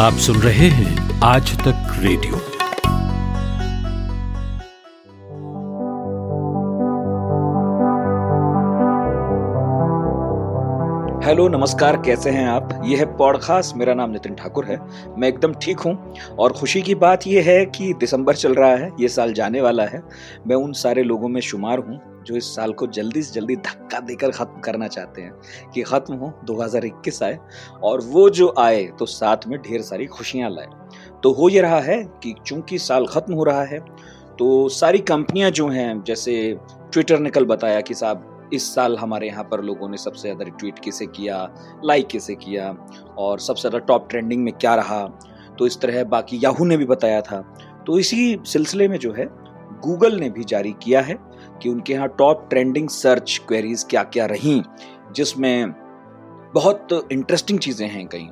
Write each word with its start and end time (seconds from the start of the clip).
आप 0.00 0.12
सुन 0.12 0.36
रहे 0.36 0.68
हैं 0.68 1.20
आज 1.20 1.58
तक 1.58 1.96
रेडियो। 1.98 2.36
हेलो, 11.24 11.48
नमस्कार, 11.48 11.96
कैसे 11.96 12.30
हैं 12.30 12.48
आप? 12.48 12.82
यह 12.84 12.98
है 12.98 13.16
पॉडकास्ट, 13.16 13.76
मेरा 13.76 13.94
नाम 13.94 14.10
नितिन 14.10 14.34
ठाकुर 14.34 14.64
है। 14.64 14.78
मैं 15.18 15.28
एकदम 15.28 15.52
ठीक 15.52 15.80
हूँ 15.80 16.14
और 16.38 16.52
खुशी 16.52 16.82
की 16.82 16.94
बात 16.94 17.26
यह 17.26 17.42
है 17.42 17.66
कि 17.66 17.92
दिसंबर 17.92 18.34
चल 18.34 18.54
रहा 18.54 18.70
है, 18.70 18.90
ये 19.00 19.08
साल 19.08 19.32
जाने 19.32 19.60
वाला 19.60 19.84
है। 19.84 20.02
मैं 20.46 20.56
उन 20.56 20.72
सारे 20.72 21.02
लोगों 21.02 21.28
में 21.28 21.40
शुमार 21.40 21.78
हूँ 21.78 22.19
जो 22.26 22.36
इस 22.36 22.54
साल 22.56 22.72
को 22.72 22.86
जल्दी 22.88 23.22
से 23.22 23.32
जल्दी 23.34 23.56
धक्का 23.58 24.00
देकर 24.00 24.30
ख़त्म 24.30 24.60
करना 24.60 24.88
चाहते 24.88 25.22
हैं 25.22 25.70
कि 25.74 25.82
ख़त्म 25.82 26.14
हो 26.14 26.32
2021 26.46 27.22
आए 27.22 27.38
और 27.82 28.00
वो 28.06 28.28
जो 28.30 28.52
आए 28.58 28.84
तो 28.98 29.06
साथ 29.08 29.46
में 29.46 29.58
ढेर 29.62 29.82
सारी 29.82 30.06
खुशियाँ 30.08 30.50
लाए। 30.50 30.68
तो 31.22 31.32
हो 31.32 31.48
ये 31.48 31.60
रहा 31.60 31.80
है 31.82 32.02
कि 32.22 32.34
चूँकि 32.46 32.78
साल 32.80 33.06
ख़त्म 33.06 33.34
हो 33.34 33.44
रहा 33.44 33.64
है 33.64 33.78
तो 34.38 34.68
सारी 34.70 34.98
कंपनियाँ 35.00 35.50
जो 35.50 35.68
हैं, 35.68 36.02
जैसे 36.04 36.58
ट्विटर 36.92 37.18
ने 37.18 37.30
कल 37.30 37.44
बताया 37.46 37.80
कि 37.80 37.94
साहब, 37.94 38.50
इस 38.54 38.74
साल 38.74 38.96
हमारे 38.98 39.26
यहाँ 39.26 39.44
पर 39.44 39.62
लोगों 39.62 39.88
ने 39.88 39.96
सबसे 39.96 40.20
ज़्यादा 40.20 40.44
रिट्वीट 40.44 40.78
किसे 40.78 41.06
किया, 41.08 41.36
लाइक 41.84 42.06
किसे 42.06 42.34
किया, 42.36 42.70
और 43.18 43.40
सबसे 43.40 43.60
ज़्यादा 43.60 43.78
टॉप 43.86 44.08
ट्रेंडिंग 44.10 44.44
में 44.44 44.52
क्या 44.54 44.74
रहा 44.74 45.04
तो 45.58 45.66
इस 45.66 45.80
तरह 45.80 46.04
बाकी 46.06 46.38
याहू 46.42 46.64
ने 46.64 46.76
भी 46.76 46.84
बताया 46.86 47.20
था। 47.22 47.40
तो 47.86 47.98
इसी 47.98 48.38
सिलसिले 48.46 48.88
में 48.88 48.98
जो 48.98 49.12
है 49.12 49.26
गूगल 49.82 50.18
ने 50.20 50.30
भी 50.30 50.44
जारी 50.44 50.72
किया 50.82 51.00
है। 51.00 51.14
कि 51.62 51.68
उनके 51.68 51.92
यहाँ 51.92 52.08
टॉप 52.18 52.46
ट्रेंडिंग 52.50 52.88
सर्च 52.88 53.40
क्वेरीज 53.48 53.84
क्या 53.90 54.02
क्या 54.04 54.26
रही, 54.26 54.62
जिसमें 55.14 55.72
बहुत 56.54 57.08
इंटरेस्टिंग 57.12 57.58
चीज़ें 57.58 57.88
हैं 57.88 58.06
कहीं। 58.06 58.28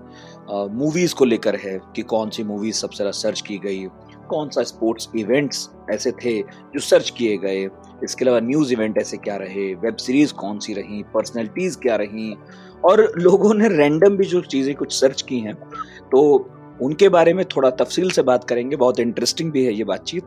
मूवीज़ 0.70 1.14
को 1.14 1.24
लेकर 1.24 1.56
है 1.56 1.78
कि 1.96 2.02
कौन 2.04 2.30
सी 2.30 2.44
मूवीज़ 2.44 2.76
सबसे 2.76 2.96
ज़्यादा 2.96 3.10
सर्च 3.12 3.40
की 3.40 3.58
गई 3.58 3.86
कौन 4.28 4.48
सा 4.50 4.62
स्पोर्ट्स 4.62 5.08
इवेंट्स 5.16 5.68
ऐसे 5.90 6.10
थे 6.14 6.40
जो 6.40 6.80
सर्च 6.80 7.10
किए 7.10 7.36
गए, 7.36 7.68
इसके 8.04 8.24
अलावा 8.24 8.40
न्यूज़ 8.40 8.72
इवेंट 8.72 8.98
ऐसे 8.98 9.16
क्या 9.18 9.36
रहे 9.36 9.72
वेब 9.76 9.96
सीरीज़ 9.96 10.32
कौन 10.34 10.58
सी 10.58 10.72
रही 10.74 11.02
पर्सनैलिटीज़ 11.14 11.78
क्या 11.78 11.96
रही, 11.96 12.34
और 12.84 13.12
लोगों 13.18 13.54
ने 13.54 13.68
रैंडम 13.68 14.16
भी 14.16 14.24
जो 14.26 14.40
चीज़ें 14.42 14.74
कुछ 14.76 14.92
सर्च 14.92 15.22
की 15.22 15.38
हैं 15.40 15.54
तो 16.12 16.20
उनके 16.80 17.08
बारे 17.08 17.32
में 17.34 17.44
थोड़ा 17.46 17.70
तफसील 17.72 18.10
से 18.10 18.22
बात 18.24 18.44
करेंगे। 18.44 18.76
बहुत 18.76 19.00
इंटरेस्टिंग 19.00 19.52
भी 19.52 19.64
है 19.64 19.74
ये 19.74 19.84
बातचीत। 19.84 20.26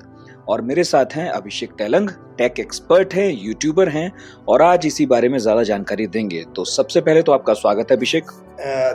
और 0.50 0.62
मेरे 0.62 0.84
साथ 0.84 1.14
हैं 1.16 1.28
अभिषेक 1.30 1.72
तेलंग 1.72 2.10
टेक 2.38 2.60
एक्सपर्ट 2.60 3.14
हैं 3.14 3.30
यूट्यूबर 3.34 3.90
हैं 3.90 4.12
और 4.50 4.62
आज 4.62 4.86
इसी 4.86 5.06
बारे 5.06 5.30
में 5.30 5.38
ज़्यादा 5.40 5.64
जानकारी 5.64 6.08
देंगे। 6.08 6.44
तो 6.56 6.66
सबसे 6.66 7.02
पहले 7.02 7.22
तो 7.22 7.32
आपका 7.32 7.54
स्वागत 7.54 7.92
है 7.92 7.98
अभिषेक। 7.98 8.32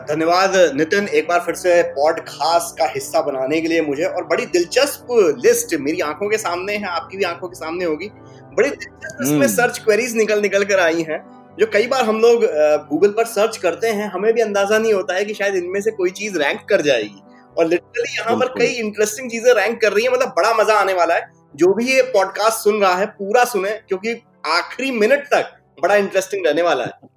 धन्यवाद 0.09 0.57
नितिन 0.77 1.07
एक 1.09 1.29
बार 1.29 1.41
फिर 1.41 1.55
से 1.55 1.83
पॉड 1.93 2.21
खास 2.21 2.75
का 2.79 2.87
हिस्सा 2.87 3.21
बनाने 3.23 3.61
के 3.61 3.69
लिए 3.69 3.83
मुझे। 3.83 4.05
और 4.05 4.25
बड़ी 4.25 4.47
दिलचस्प 4.47 5.07
लिस्ट 5.45 5.75
मेरी 5.81 6.01
आँखों 6.03 6.29
के 6.29 6.39
सामने 6.39 6.77
है 6.77 6.89
आपकी 6.89 7.17
भी 7.17 7.25
आँखों 7.25 7.49
के 7.49 7.57
सामने 7.57 7.85
होगी। 7.85 8.11
बड़ी 8.53 8.69
दिलचस्प 8.69 9.23
इसमें 9.23 9.47
सर्च 9.49 9.79
क्वेरीज 9.79 10.17
निकल 10.17 10.43
निकल 10.43 10.65
कर 10.65 10.81
आई 10.81 11.03
हैं 11.03 11.25
जो 11.59 11.67
कई 11.73 11.87
बार 11.87 12.05
हम 12.05 12.21
लोग 12.21 12.45
गूगल 12.89 13.11
पर 13.11 13.25
सर्च 13.27 13.57
करते 13.57 13.91
हैं 13.91 14.09
हमें 14.11 14.33
भी 14.35 14.41
अंदाज़ा 14.41 14.79
नहीं 14.79 14.93
होता 14.93 15.15
है 15.15 15.25
कि 15.25 15.35
शायद 15.35 15.55
इनमें 15.55 15.81
से 15.81 15.91
कोई 15.93 16.11
चीज़ 16.13 16.39
रैंक 16.39 16.61
कर 16.69 16.83
जाएगी। 16.83 17.23
और 17.59 17.67
लिटरली 17.67 18.15
यहाँ 18.15 18.37
पर 18.37 18.49
कई 18.59 18.73
इंटरेस्टिंग 18.75 19.31
चीज़ें 19.31 19.53
रैंक 19.55 19.81
कर 19.81 19.93
रही 19.93 20.05
है 20.05 20.13
मतलब 20.13 20.29
बड़ा 20.37 20.53
मज़ा 20.55 20.79
आने 20.81 20.93
वाला 20.95 21.15
है। 21.15 21.31
जो 21.55 21.73
भी 21.75 21.87
ये 21.87 22.03
पॉडकास्ट 22.13 22.65
सुन 22.65 22.81
रहा 22.81 22.95
है 22.95 23.07
पूरा 23.09 23.45
सुने 23.47 23.71
क्योंकि 23.79 24.13
आखिरी 24.49 24.91
मिनट 24.93 25.27
तक 25.27 25.53
बड़ा 25.79 25.95
इंटरेस्टिंग 25.97 26.47
रहने 26.47 26.63
वाला 26.63 26.85
है। 26.85 27.15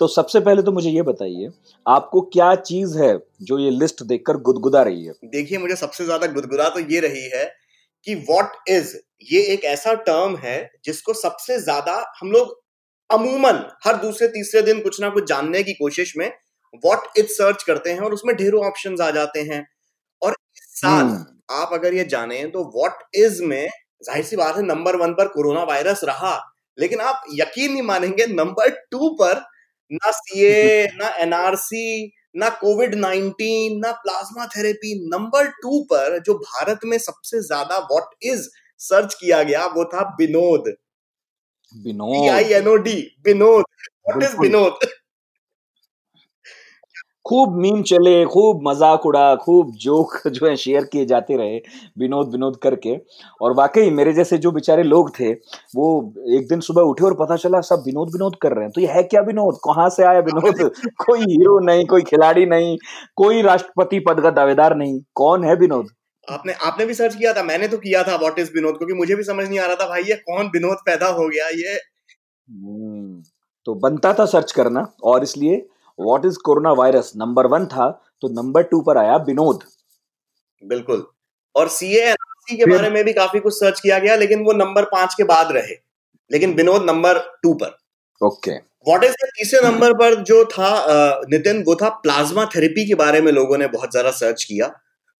तो 0.00 0.06
सबसे 0.08 0.40
पहले 0.40 0.62
तो 0.62 0.72
मुझे 0.72 0.90
ये 0.90 1.02
बताइए 1.02 1.48
आपको 1.86 2.20
क्या 2.32 2.54
चीज़ 2.56 2.98
है 2.98 3.16
जो 3.42 3.58
ये 3.58 3.70
लिस्ट 3.70 4.02
देखकर 4.04 4.36
गुदगुदा 4.42 4.82
रही 4.82 5.04
है? 5.04 5.12
देखिए 5.26 5.58
मुझे 5.58 5.76
सबसे 5.76 6.04
ज़्यादा 6.04 6.26
गुदगुदा 6.28 6.68
तो 6.68 6.80
ये 6.92 7.00
रही 7.00 7.28
है 7.34 7.44
कि 8.06 8.14
वॉट 8.28 8.68
इज़ 8.68 8.94
ये 9.30 9.40
एक 9.52 9.64
ऐसा 9.66 9.94
टर्म 10.02 10.36
है 10.36 10.58
जिसको 10.84 11.12
सबसे 11.14 11.58
ज़्यादा 11.60 11.94
हम 12.20 12.30
लोग 12.32 12.56
अमूमन 13.10 13.62
हर 13.84 13.96
दूसरे 13.96 14.28
तीसरे 14.28 14.62
दिन 14.62 14.80
कुछ 14.80 15.00
ना 15.00 15.08
कुछ 15.08 15.28
जानने 15.28 15.62
की 15.62 15.72
कोशिश 15.74 16.12
में 16.16 16.30
वॉट 16.84 17.18
इज़ 17.18 17.26
सर्च 17.32 17.62
करते 17.62 17.90
हैं 17.90 18.00
और 18.00 18.14
उसमें 18.14 18.34
ढेरों 18.36 18.64
ऑप्शन 18.66 18.96
आ 19.02 19.10
जाते 19.10 19.40
हैं। 19.42 19.66
और 20.22 20.36
साल 20.58 21.04
हम्म। 21.04 21.24
आप 21.54 21.70
अगर 21.72 21.94
ये 21.94 22.04
जाने 22.06 22.44
तो 22.48 22.64
वॉट 22.76 23.02
इज़ 23.16 23.42
में 23.44 23.68
ज़ाहिर 24.04 24.24
सी 24.24 24.36
बात 24.36 24.56
है 24.56 24.62
नंबर 24.64 24.96
वन 24.96 25.12
पर 25.14 25.28
कोरोना 25.28 25.62
वायरस 25.64 26.00
रहा 26.04 26.34
लेकिन 26.78 27.00
आप 27.00 27.22
यकीन 27.34 27.72
नहीं 27.72 27.82
मानेंगे 27.82 28.26
नंबर 28.26 28.68
टू 28.90 29.08
पर 29.20 29.40
ना 29.90 30.10
सीए 30.10 30.86
ना 31.00 31.08
एनआरसी 31.18 32.12
ना 32.36 32.48
कोविड 32.56 32.94
नाइनटीन 32.94 33.78
ना 33.78 33.92
प्लाज्मा 34.02 34.46
थेरेपी 34.46 34.94
नंबर 35.08 35.46
टू 35.62 35.80
पर 35.92 36.18
जो 36.26 36.34
भारत 36.40 36.80
में 36.84 36.98
सबसे 36.98 37.40
ज़्यादा 37.42 37.78
वॉट 37.92 38.14
इज़ 38.24 38.48
सर्च 38.80 39.14
किया 39.14 39.42
गया 39.42 39.66
वो 39.68 39.84
था 39.84 40.02
Vinod. 40.20 40.68
Vinod. 41.74 42.30
I 42.30 42.52
N 42.54 42.68
O 42.68 42.76
D 42.78 42.96
Vinod. 43.26 43.64
What 44.08 44.22
is 44.22 44.36
Vinod? 44.36 44.78
खूब 47.28 47.56
मीम 47.56 47.82
चले 47.82 48.24
खूब 48.24 48.60
मज़ाक 48.68 49.06
उड़ा 49.06 49.34
खूब 49.36 49.70
जोक 49.76 50.12
जो 50.28 50.46
है 50.46 50.54
शेयर 50.56 50.84
किए 50.84 51.04
जाते 51.06 51.36
रहे 51.36 51.56
विनोद 51.98 52.30
विनोद 52.32 52.56
करके। 52.62 52.96
और 53.42 53.54
वाकई 53.54 53.90
मेरे 53.90 54.12
जैसे 54.12 54.38
जो 54.38 54.50
बेचारे 54.52 54.82
लोग 54.82 55.10
थे 55.20 55.32
वो 55.76 55.90
एक 56.36 56.48
दिन 56.48 56.60
सुबह 56.60 56.82
उठे 56.82 57.04
और 57.04 57.14
पता 57.14 57.36
चला 57.36 57.60
सब 57.60 57.82
विनोद 57.86 58.12
विनोद 58.12 58.36
कर 58.42 58.52
रहे 58.52 58.64
हैं। 58.64 58.72
तो 58.72 58.80
ये 58.80 58.86
है 58.86 59.02
क्या 59.02 59.20
विनोद? 59.20 59.58
कहाँ 59.64 59.88
से 59.90 60.04
आया 60.04 60.20
विनोद? 60.20 60.70
कोई 61.06 61.20
हीरो 61.20 61.58
नहीं 61.60 61.86
कोई 61.86 62.02
खिलाड़ी 62.02 62.46
नहीं 62.46 62.76
कोई 63.16 63.42
राष्ट्रपति 63.42 63.98
पद 64.08 64.20
का 64.20 64.30
दावेदार 64.32 64.76
नहीं। 64.76 65.00
कौन 65.14 65.44
है 65.44 65.54
विनोद? 65.56 65.88
आपने 66.28 66.52
आपने 66.62 66.86
भी 66.86 66.94
सर्च 66.94 67.14
किया 67.14 67.32
था? 67.32 67.42
मैंने 67.42 67.68
तो 67.68 67.76
किया 67.78 68.02
था 68.02 68.16
व्हाट 68.16 68.38
इज़ 68.38 68.50
विनोद 68.54 68.76
क्योंकि 68.78 68.94
मुझे 68.94 69.14
भी 69.14 69.22
समझ 69.22 69.48
नहीं 69.48 69.58
आ 69.58 69.66
रहा 69.66 69.76
था 69.76 69.88
भाई 69.88 70.02
ये 70.02 70.14
कौन 70.26 70.50
विनोद 70.54 70.78
पैदा 70.86 71.06
हो 71.12 71.28
गया 71.28 71.48
ये? 71.48 71.74
हम्म, 72.48 73.22
तो 73.66 73.74
बनता 73.74 74.12
था 74.14 74.24
सर्च 74.26 74.52
करना 74.52 74.86
और 75.04 75.22
इसलिए 75.22 75.66
what 75.98 76.24
is 76.26 76.38
corona 76.44 76.72
virus 76.74 77.12
number 77.16 77.46
one 77.48 77.66
था 77.66 77.90
तो 78.22 78.28
नंबर 78.34 78.62
टू 78.64 78.80
पर 78.82 78.98
आया 78.98 79.16
विनोद। 79.24 79.62
बिल्कुल। 80.62 81.06
और 81.54 81.68
सी 81.70 81.94
एनआरसी 81.96 82.56
के 82.56 82.66
बारे 82.66 82.90
में 82.90 83.02
भी 83.04 83.12
काफ़ी 83.12 83.40
कुछ 83.40 83.54
सर्च 83.54 83.80
किया 83.80 83.98
गया 83.98 84.16
लेकिन 84.16 84.44
वो 84.44 84.52
नंबर 84.54 84.84
पाँच 84.92 85.14
के 85.14 85.24
बाद 85.26 85.52
रहे। 85.52 85.74
लेकिन 86.30 86.54
विनोद 86.54 86.82
नंबर 86.84 87.18
टू 87.42 87.52
पर। 87.54 87.76
ओके 88.20 88.56
व्हाट 88.86 89.04
इज़ 89.04 89.14
तीसरे 89.28 89.60
नंबर 89.62 89.92
पर 89.94 90.14
जो 90.24 90.44
था 90.46 90.70
नितिन 91.30 91.62
वो 91.62 91.74
था 91.74 91.88
प्लाज्मा 92.02 92.44
थेरेपी 92.54 92.86
के 92.88 92.94
बारे 92.96 93.20
में 93.20 93.30
लोगों 93.32 93.58
ने 93.58 93.66
बहुत 93.68 93.90
ज़्यादा 93.90 94.10
सर्च 94.12 94.44
किया। 94.44 94.68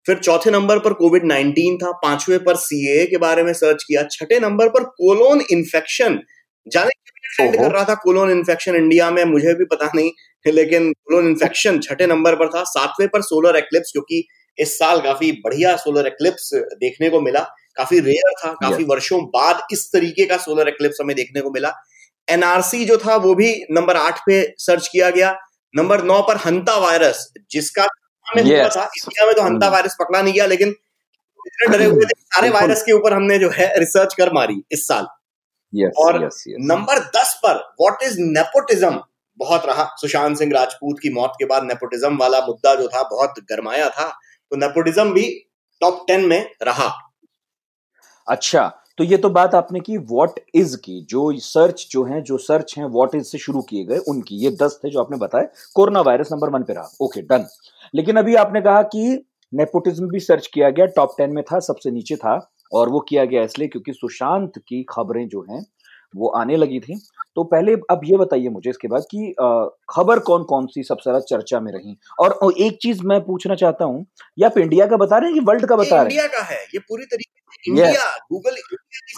फिर 0.06 0.18
चौथे 0.18 0.50
नंबर 0.50 0.78
पर 0.78 0.92
कोविड 0.94 1.24
नाइनटीन 1.26 1.76
था 1.76 1.90
पांचवे 2.02 2.38
पर 2.40 2.56
सीए 2.58 3.04
के 3.06 3.16
बारे 3.18 3.42
में 3.42 3.52
सर्च 3.54 3.82
किया। 3.82 4.02
छठे 4.12 4.38
नंबर 4.40 4.68
पर 4.68 4.84
कोलोन 4.96 5.40
इन्फेक्शन 5.50 6.18
जाने 6.66 6.90
ट्रेंड 7.26 7.56
कर 7.56 7.70
रहा 7.70 7.84
था 7.84 7.94
कोलोन 8.02 8.30
इन्फेक्शन 8.30 8.76
इंडिया 8.76 9.10
में 9.10 9.24
मुझे 9.26 9.54
भी 9.54 9.64
पता 9.66 9.90
नहीं। 9.94 10.10
लेकिन 10.46 10.92
कोलोन 10.92 11.28
इन्फेक्शन 11.28 11.80
छठे 11.80 12.06
नंबर 12.06 12.34
पर 12.34 12.48
था। 12.48 12.64
सातवें 12.64 13.08
पर 13.08 13.22
सोलर 13.22 13.56
एक्लिप्स 13.56 13.92
क्योंकि 13.92 14.28
इस 14.58 14.78
साल 14.78 15.00
काफ़ी 15.00 15.32
बढ़िया 15.32 15.76
सोलर 15.76 16.06
एक्लिप्स 16.06 16.50
देखने 16.54 17.10
को 17.10 17.20
मिला। 17.20 17.40
काफ़ी 17.76 18.00
रेयर 18.00 18.32
था 18.44 18.52
काफ़ी 18.52 18.84
वर्षों 18.84 19.24
बाद 19.24 19.62
इस 19.72 19.90
तरीके 19.92 20.26
का 20.26 20.36
सोलर 20.36 20.68
एक्लिप्स 20.68 20.98
हमें 21.00 21.16
देखने 21.16 21.40
को 21.40 21.50
मिला। 21.50 21.74
एनआरसी 22.30 22.84
जो 22.84 22.96
था 22.96 23.16
वो 23.16 23.34
भी 23.34 23.62
नंबर 23.70 23.96
आठ 23.96 24.18
पे 24.26 24.54
सर्च 24.58 24.88
किया 24.88 25.10
गया। 25.10 25.36
नंबर 25.76 26.02
नौ 26.02 26.22
पर 26.22 26.36
हंता 26.36 26.76
वायरस 26.76 27.32
जिसका 27.50 27.82
हमें 28.26 28.42
yes. 28.42 28.76
था 28.76 28.82
इंडिया 28.82 29.26
में 29.26 29.34
तो 29.34 29.42
हंता 29.42 29.68
वायरस 29.68 29.92
hmm. 29.92 30.06
पकड़ा 30.06 30.22
नहीं 30.22 30.34
गया 30.34 30.46
लेकिन 30.46 30.68
इतने 31.46 31.78
डरे 31.78 31.84
हुए 31.84 32.04
थे 32.04 32.20
सारे 32.20 32.50
वायरस 32.50 32.82
के 32.82 32.92
ऊपर 32.92 33.12
हमने 33.12 33.38
जो 33.38 33.50
है 33.50 33.78
रिसर्च 33.78 34.14
कर 34.14 34.32
मारी 34.32 34.62
इस 34.72 34.88
साल। 34.88 35.06
Yes, 35.82 35.92
और 35.96 36.12
yes, 36.12 36.24
yes. 36.24 36.56
नंबर 36.58 36.98
दस 36.98 37.40
पर 37.46 37.54
व्हाट 37.54 38.02
इज़ 38.02 38.16
नेपोटिज्म 38.18 39.00
बहुत 39.38 39.66
रहा। 39.66 39.84
सुशांत 39.96 40.36
सिंह 40.36 40.52
राजपूत 40.54 40.98
की 41.02 41.12
मौत 41.14 41.32
के 41.38 41.44
बाद 41.44 41.64
नेपोटिज्म 41.64 42.16
वाला 42.16 42.40
मुद्दा 42.46 42.74
जो 42.74 42.88
था, 42.88 43.02
बहुत 43.02 43.34
गरमाया 43.50 43.88
था। 43.90 44.08
तो 44.52 44.56
नेपोटिज्म 44.56 45.12
भी 45.12 45.28
टॉप 45.80 46.04
टेन 46.08 46.24
में 46.26 46.50
रहा। 46.62 46.90
अच्छा 48.26 48.72
तो 48.98 49.04
ये 49.04 49.16
तो 49.16 49.28
बात 49.30 49.54
आपने 49.54 49.80
की 49.80 49.96
व्हाट 49.96 50.40
इज़ 50.54 50.76
की? 50.76 51.00
जो 51.10 51.32
सर्च 51.38 51.86
जो 51.90 52.04
है, 52.04 52.20
जो 52.22 52.38
सर्च 52.38 52.74
है 52.78 52.86
व्हाट 52.86 53.14
इज़ 53.14 53.24
से 53.24 53.38
शुरू 53.38 53.60
किए 53.62 53.84
गए, 53.84 53.98
उनकी। 53.98 54.36
ये 54.36 54.50
दस 54.62 54.78
थे 54.84 54.90
जो 54.90 55.00
आपने 55.00 55.16
बताया 55.16 55.48
कोरोना 55.74 56.00
वायरस 56.00 56.28
नंबर 56.32 56.50
वन 56.50 56.62
पे 56.62 56.72
रहा। 56.72 56.90
ओके 57.00 57.22
डन 57.22 57.46
लेकिन 57.94 58.16
अभी 58.16 58.34
आपने 58.34 58.60
कहा 58.60 58.82
कि 58.82 59.24
नेपोटिज्म 59.52 60.08
भी 60.08 60.20
सर्च 60.20 60.46
किया 60.46 60.70
गया 60.70 60.86
टॉप 60.86 61.14
टेन 61.18 61.30
में 61.30 61.42
था, 61.44 61.58
सबसे 61.58 61.90
नीचे 61.90 62.16
था, 62.16 62.50
और 62.72 62.88
वो 62.88 63.00
किया 63.00 63.24
गया 63.24 63.42
इसलिए 63.42 63.68
क्योंकि 63.68 63.92
सुशांत 63.92 64.58
की 64.58 64.84
खबरें 64.88 65.28
जो 65.28 65.44
हैं 65.50 65.64
वो 66.14 66.28
आने 66.30 66.56
लगी 66.56 66.78
थी। 66.80 66.98
तो 67.36 67.42
पहले 67.44 67.72
अब 67.90 68.00
ये 68.04 68.16
बताइए 68.16 68.48
मुझे 68.48 68.70
इसके 68.70 68.88
बाद 68.88 69.04
कि 69.10 69.32
खबर 69.90 70.18
कौन 70.20 70.42
कौन 70.44 70.66
सी 70.66 70.82
सबसे 70.82 71.02
ज़्यादा 71.02 71.20
चर्चा 71.26 71.60
में 71.60 71.70
रही? 71.72 71.96
और 72.20 72.38
एक 72.58 72.78
चीज़ 72.82 73.02
मैं 73.04 73.20
पूछना 73.24 73.54
चाहता 73.56 73.84
हूँ 73.84 74.06
ये 74.38 74.46
आप 74.46 74.58
इंडिया 74.58 74.86
का 74.86 74.96
बता 74.96 75.18
रहे 75.18 75.30
हैं 75.30 75.38
कि 75.38 75.44
वर्ल्ड 75.46 75.66
का 75.66 75.76
बता 75.76 75.96
रहे 75.96 75.98
हैं? 75.98 76.10
इंडिया 76.10 76.26
का 76.28 76.42
है 76.44 76.62
ये 76.64 76.78
पूरी 76.80 77.04
तरीके 77.04 77.40
से 77.52 77.70
इंडिया 77.70 78.02
गूगल 78.32 78.56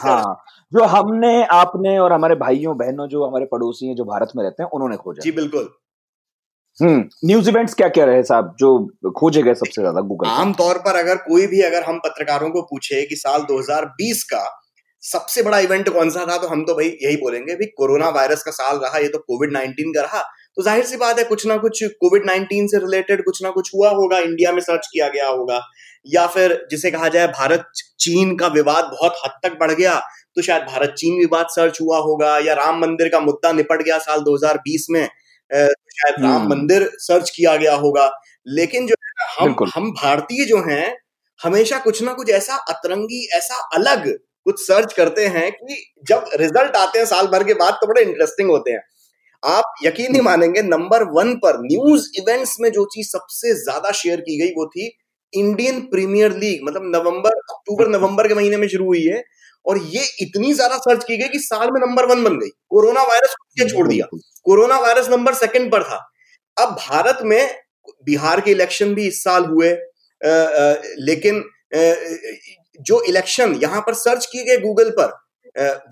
हाँ 0.00 0.42
जो 0.72 0.84
हमने 0.87 1.42
आपने 1.52 1.98
और 1.98 2.12
हमारे 2.12 2.34
भाइयों 2.37 2.76
बहनों 2.78 3.06
जो 3.08 3.26
हमारे 3.26 3.46
पड़ोसी 3.46 3.87
हैं 3.87 3.94
जो 3.96 4.04
भारत 4.06 4.32
में 4.37 4.42
रहते 4.44 4.62
हैं 4.62 4.70
उन्होंने 4.70 4.96
खोजा। 4.96 5.22
जी 5.22 5.31
बिल्कुल। 5.32 5.70
न्यूज़ 6.78 7.48
इवेंट्स 7.50 7.75
क्या 7.75 7.88
क्या 7.88 8.04
रहे 8.04 8.22
साहब 8.22 8.54
जो 8.58 8.69
खोजे 9.16 9.42
गए 9.42 9.54
सबसे 9.54 9.81
ज़्यादा 9.81 10.00
गूगल 10.02 10.28
आमतौर 10.28 10.78
पर 10.78 10.96
अगर 10.96 11.16
कोई 11.22 11.46
भी 11.46 11.60
अगर 11.62 11.82
हम 11.82 11.98
पत्रकारों 11.98 12.50
को 12.50 12.62
पूछे 12.62 13.04
कि 13.06 13.16
साल 13.16 13.42
2020 13.42 14.22
का 14.25 14.44
सबसे 15.02 15.43
बड़ा 15.43 15.58
इवेंट 15.61 15.88
कौन 15.88 16.11
सा 16.11 16.25
था? 16.26 16.37
तो 16.38 16.49
हम 16.49 16.64
तो 16.64 16.75
भाई 16.75 16.87
यही 17.02 17.17
बोलेंगे 17.17 17.55
भाई 17.55 17.67
कोरोना 17.76 18.08
वायरस 18.11 18.43
का 18.43 18.50
साल 18.52 18.76
रहा 18.79 18.99
ये 18.99 19.08
तो 19.08 19.19
कोविड 19.20 19.52
नाइनटीन 19.52 19.93
का 19.93 20.02
रहा। 20.02 20.20
तो 20.56 20.62
ज़ाहिर 20.62 20.85
सी 20.87 20.97
बात 20.97 21.19
है 21.19 21.25
कुछ 21.25 21.47
ना 21.47 21.56
कुछ 21.58 21.82
कोविड 22.00 22.26
नाइनटीन 22.26 22.67
से 22.67 22.79
रिलेटेड 22.79 23.25
कुछ 23.25 23.43
ना 23.43 23.50
कुछ 23.50 23.70
हुआ 23.75 23.91
होगा 23.93 24.19
इंडिया 24.20 24.52
में 24.52 24.61
सर्च 24.62 24.87
किया 24.93 25.08
गया 25.08 25.29
होगा। 25.29 25.61
या 26.06 26.26
फिर 26.29 26.55
जिसे 26.70 26.91
कहा 26.91 27.08
जाए 27.08 27.26
भारत 27.29 27.64
चीन 28.00 28.35
का 28.37 28.47
विवाद 28.50 28.85
बहुत 28.93 29.20
हद 29.25 29.38
तक 29.43 29.58
बढ़ 29.61 29.73
गया 29.73 29.99
तो 30.37 30.43
शायद 30.43 30.62
भारत 30.64 30.94
चीन 30.99 31.19
विवाद 31.19 31.47
सर्च 31.50 31.81
हुआ 31.81 31.99
होगा 32.00 32.38
या 32.38 32.55
राम 32.55 32.81
मंदिर 32.81 33.08
का 33.08 33.20
मुद्दा 33.20 33.52
निपट 33.52 33.82
गया 33.82 33.99
साल 34.00 34.20
2020 34.20 34.87
में 34.91 35.06
तो 35.06 35.73
शायद 35.93 36.23
राम 36.23 36.32
हम्म। 36.32 36.49
मंदिर 36.50 36.88
सर्च 37.00 37.31
किया 37.31 37.56
गया 37.56 37.75
होगा। 37.76 38.11
लेकिन 38.47 38.87
जो 38.87 38.94
है 39.00 39.26
हम 39.38 39.55
हम 39.75 39.91
भारतीय 39.93 40.44
जो 40.47 40.58
हैं 40.69 40.97
हमेशा 41.41 41.79
कुछ 41.79 42.02
ना 42.02 42.12
कुछ 42.12 42.31
ऐसा 42.32 42.56
अतरंगी 42.70 43.26
ऐसा 43.35 43.55
अलग 43.75 44.06
कुछ 44.46 44.60
सर्च 44.60 44.92
करते 44.92 45.26
हैं 45.28 45.50
कि 45.52 45.76
जब 46.08 46.31
रिज़ल्ट 46.37 46.76
आते 46.76 46.98
हैं 46.98 47.06
साल 47.06 47.26
भर 47.26 47.44
के 47.44 47.54
बाद 47.56 47.75
तो 47.75 47.87
बड़े 47.87 48.02
इंटरेस्टिंग 48.02 48.50
होते 48.50 48.70
हैं। 48.70 48.81
आप 49.42 49.75
यकीन 49.84 50.12
नहीं 50.12 50.22
मानेंगे 50.22 50.62
नंबर 50.62 51.02
वन 51.12 51.34
पर 51.37 51.58
न्यूज़ 51.62 52.08
इवेंट्स 52.19 52.56
में 52.60 52.70
जो 52.70 52.84
चीज़ 52.94 53.08
सबसे 53.08 53.54
ज़्यादा 53.56 53.90
शेयर 53.94 54.20
की 54.20 54.38
गई 54.38 54.50
वो 54.52 54.66
थी 54.69 54.90
इंडियन 55.32 55.81
प्रीमियर 55.87 56.37
लीग 56.37 56.66
मतलब 56.66 56.82
नवंबर 56.87 57.31
अक्टूबर 57.31 57.88
नवंबर 57.88 58.28
के 58.28 58.34
महीने 58.34 58.56
में 58.56 58.66
शुरू 58.69 58.87
हुई 58.87 59.04
है 59.04 59.22
और 59.66 59.78
ये 59.88 60.04
इतनी 60.22 60.52
ज़्यादा 60.54 60.76
सर्च 60.78 61.04
की 61.04 61.16
गई 61.16 61.28
कि 61.28 61.38
साल 61.40 61.70
में 61.70 61.81
नंबर 61.81 62.06
वन 62.06 62.25
बन 62.25 62.38
गई। 62.38 62.48
कोरोना 62.70 63.02
वायरस 63.02 63.34
को 63.34 63.69
छोड़ 63.69 63.87
दिया। 63.88 64.06
कोरोना 64.44 64.78
वायरस 64.78 65.08
नंबर 65.10 65.34
सेकंड 65.34 65.70
पर 65.72 65.82
था। 65.82 65.98
अब 66.56 66.76
भारत 66.81 67.19
में 67.25 67.54
बिहार 68.06 68.40
के 68.40 68.50
इलेक्शन 68.50 68.94
भी 68.94 69.06
इस 69.06 69.22
साल 69.25 69.44
हुए 69.44 69.70
आ, 69.70 70.31
आ, 70.31 70.75
लेकिन 71.00 71.38
आ, 71.38 71.82
जो 72.81 73.02
इलेक्शन 73.02 73.55
यहाँ 73.55 73.81
पर 73.81 73.94
सर्च 73.94 74.26
किए 74.26 74.44
गए 74.44 74.56
गूगल 74.56 74.90
पर 74.90 75.19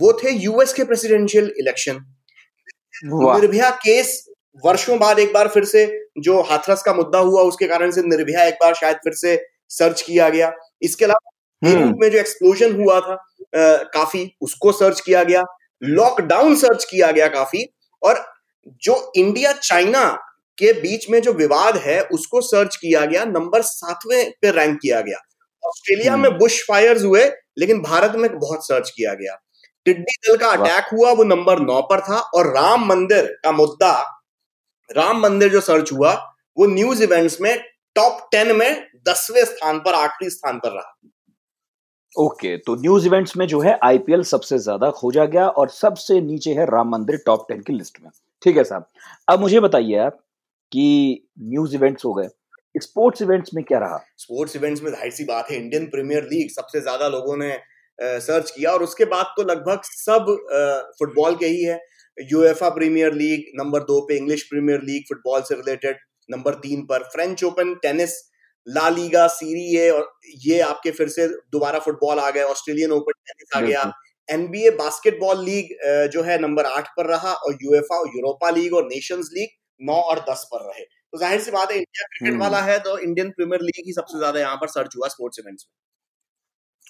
वो 0.02 0.12
थे 0.12 0.30
यूएस 0.30 0.72
के 0.72 0.84
प्रेसिडेंशियल 0.84 1.52
इलेक्शन 1.58 2.00
निर्भया 3.04 3.70
केस 3.70 4.24
वर्षों 4.64 4.98
बाद 4.98 5.18
एक 5.18 5.32
बार 5.32 5.48
फिर 5.48 5.64
से 5.64 5.86
जो 6.18 6.40
हाथरस 6.42 6.82
का 6.82 6.92
मुद्दा 6.94 7.18
हुआ 7.18 7.42
उसके 7.42 7.66
कारण 7.66 7.90
से 7.90 8.02
निर्भया 8.02 8.44
एक 8.44 8.54
बार 8.54 8.74
शायद 8.74 8.96
फिर 8.96 9.12
से 9.12 9.36
सर्च 9.68 10.02
किया 10.02 10.28
गया। 10.28 10.52
इसके 10.82 11.04
अलावा 11.04 11.30
हम्म। 11.68 11.94
में 12.00 12.10
जो 12.10 12.18
एक्सप्लोजन 12.18 12.74
हुआ 12.76 13.00
था 13.00 13.12
आ, 13.12 13.76
काफ़ी 13.76 14.36
उसको 14.40 14.72
सर्च 14.72 15.00
किया 15.00 15.22
गया। 15.24 15.44
लॉकडाउन 15.82 16.56
सर्च 16.56 16.84
किया 16.84 17.10
गया 17.10 17.28
काफ़ी। 17.28 17.64
और 18.02 18.24
जो 18.82 19.12
इंडिया 19.16 19.52
चाइना 19.52 20.04
के 20.58 20.72
बीच 20.72 21.10
में 21.10 21.22
जो 21.22 21.32
विवाद 21.32 21.76
है 21.76 22.00
उसको 22.02 22.40
सर्च 22.40 22.76
किया 22.76 23.04
गया। 23.04 23.24
नंबर 23.24 23.62
सातवें 23.62 24.32
पे 24.42 24.50
रैंक 24.50 24.78
किया 24.82 25.00
गया। 25.00 25.18
ऑस्ट्रेलिया 25.62 26.16
में 26.16 26.30
बुश 26.38 26.60
हम्म। 26.60 26.66
फायर्स 26.68 27.04
हुए 27.04 27.24
लेकिन 27.58 27.82
भारत 27.82 28.16
में 28.16 28.38
बहुत 28.38 28.66
सर्च 28.66 28.90
किया 28.90 29.14
गया। 29.14 29.34
टिड्डी 29.86 30.16
दल 30.26 30.36
का 30.36 30.48
अटैक 30.48 30.88
हुआ 30.92 31.12
वो 31.12 31.24
नंबर 31.24 31.58
नौ 31.60 31.80
पर 31.82 32.00
था 32.00 32.18
और 32.34 32.52
राम 32.54 32.86
मंदिर 32.88 33.26
का 33.44 33.52
मुद्दा 33.52 33.92
राम 34.90 35.20
मंदिर 35.20 35.48
जो 35.48 35.60
सर्च 35.62 35.92
हुआ 35.92 36.12
वो 36.56 36.66
न्यूज़ 36.66 37.02
इवेंट्स 37.02 37.40
में 37.40 37.56
टॉप 37.96 38.28
टेन 38.32 38.54
में 38.56 38.86
दसवें 39.08 39.44
स्थान 39.44 39.78
पर 39.78 39.94
आखिरी 39.94 40.30
स्थान 40.30 40.58
पर 40.58 40.70
रहा। 40.70 40.94
ओके 42.16 42.48
okay, 42.48 42.64
तो 42.66 42.74
न्यूज़ 42.76 43.06
इवेंट्स 43.06 43.36
में 43.36 43.46
जो 43.46 43.60
है 43.60 43.78
आईपीएल 43.84 44.22
सबसे 44.24 44.58
ज़्यादा 44.58 44.90
खोजा 44.90 45.24
गया 45.26 45.48
और 45.48 45.68
सबसे 45.70 46.20
नीचे 46.20 46.54
है 46.54 46.64
राम 46.66 46.88
मंदिर 46.88 47.22
टॉप 47.26 47.44
टेन 47.48 47.60
की 47.60 47.72
लिस्ट 47.72 48.00
में। 48.02 48.10
ठीक 48.42 48.56
है 48.56 48.64
साहब 48.64 48.86
अब 49.28 49.40
मुझे 49.40 49.60
बताइए 49.60 49.96
आप 49.98 50.18
कि 50.72 50.86
न्यूज़ 51.42 51.74
इवेंट्स 51.74 52.04
हो 52.04 52.12
गए 52.14 52.28
स्पोर्ट्स 52.74 53.22
इवेंट्स 53.22 53.50
में 53.54 53.64
क्या 53.64 53.78
रहा? 53.78 53.98
स्पोर्ट्स 54.18 54.56
इवेंट्स 54.56 54.82
में 54.82 54.90
ज़ाहिर 54.90 55.12
सी 55.12 55.24
बात 55.24 55.50
है 55.50 55.56
इंडियन 55.56 55.86
प्रीमियर 55.86 56.24
लीग 56.24 56.50
सबसे 56.50 56.80
ज़्यादा 56.80 57.08
लोगों 57.08 57.36
ने 57.36 57.56
सर्च 57.98 58.50
किया 58.50 58.72
और 58.72 58.82
उसके 58.82 59.04
बाद 59.06 59.32
तो 59.36 59.42
लगभग 59.44 59.80
सब 59.84 60.26
फुटबॉल 60.98 61.36
के 61.36 61.46
ही 61.46 61.62
है। 61.62 61.80
यूएफा 62.18 62.68
प्रीमियर 62.70 63.12
लीग 63.14 63.44
नंबर 63.56 63.80
दो 63.84 64.00
पे 64.00 64.16
इंग्लिश 64.16 64.42
प्रीमियर 64.50 64.82
लीग 64.82 65.02
फुटबॉल 65.08 65.42
से 65.42 65.54
रिलेटेड 65.54 65.96
नंबर 66.28 66.54
तीन 66.62 66.82
पर 66.86 67.02
French 67.12 67.44
Open 67.44 67.74
tennis 67.82 68.14
La 68.66 68.88
Liga 68.88 69.26
Serie 69.28 69.76
A 69.76 69.88
और 69.90 70.10
ये 70.44 70.60
आपके 70.62 70.90
फिर 70.90 71.08
से 71.08 71.26
दोबारा 71.52 71.78
फुटबॉल 71.80 72.18
आ 72.18 72.30
गए 72.30 72.42
ऑस्ट्रेलियन 72.44 72.90
ओपन 72.92 73.12
टेनिस 73.12 73.56
आ 73.56 73.60
गया। 73.60 73.90
एनबीए 74.28 74.70
बास्केटबॉल 74.78 75.44
लीग 75.44 75.68
जो 76.12 76.22
है 76.22 76.38
नंबर 76.40 76.66
आठ 76.66 76.88
पर 76.96 77.06
रहा 77.06 77.32
और 77.32 77.56
यूएफा 77.62 78.00
यूरोपा 78.06 78.50
लीग 78.50 78.74
और 78.74 78.84
नेशंस 78.86 79.30
लीग 79.34 79.48
नौ 79.80 80.00
और 80.02 80.18
दस 80.30 80.46
पर 80.52 80.66
रहे। 80.66 80.84
तो 81.12 81.18
ज़ाहिर 81.18 81.40
सी 81.40 81.50
बात 81.50 81.70
है 81.70 81.76
इंडिया 81.76 82.06
क्रिकेट 82.06 82.32
हम्म। 82.32 82.42
वाला 82.42 82.60
है 82.62 82.78
तो 82.80 82.98
इंडियन 82.98 83.30
प्रीमियर 83.30 83.62
लीग 83.62 83.86
ही 83.86 83.92
सबसे 83.92 84.18
ज़्यादा 84.18 84.40
यहाँ 84.40 84.56
पर 84.56 84.68
सर्च 84.68 84.96
हुआ 84.96 85.08
स्पोर्ट्स 85.08 85.38
इवेंट्स 85.38 85.66
में। 85.66 85.76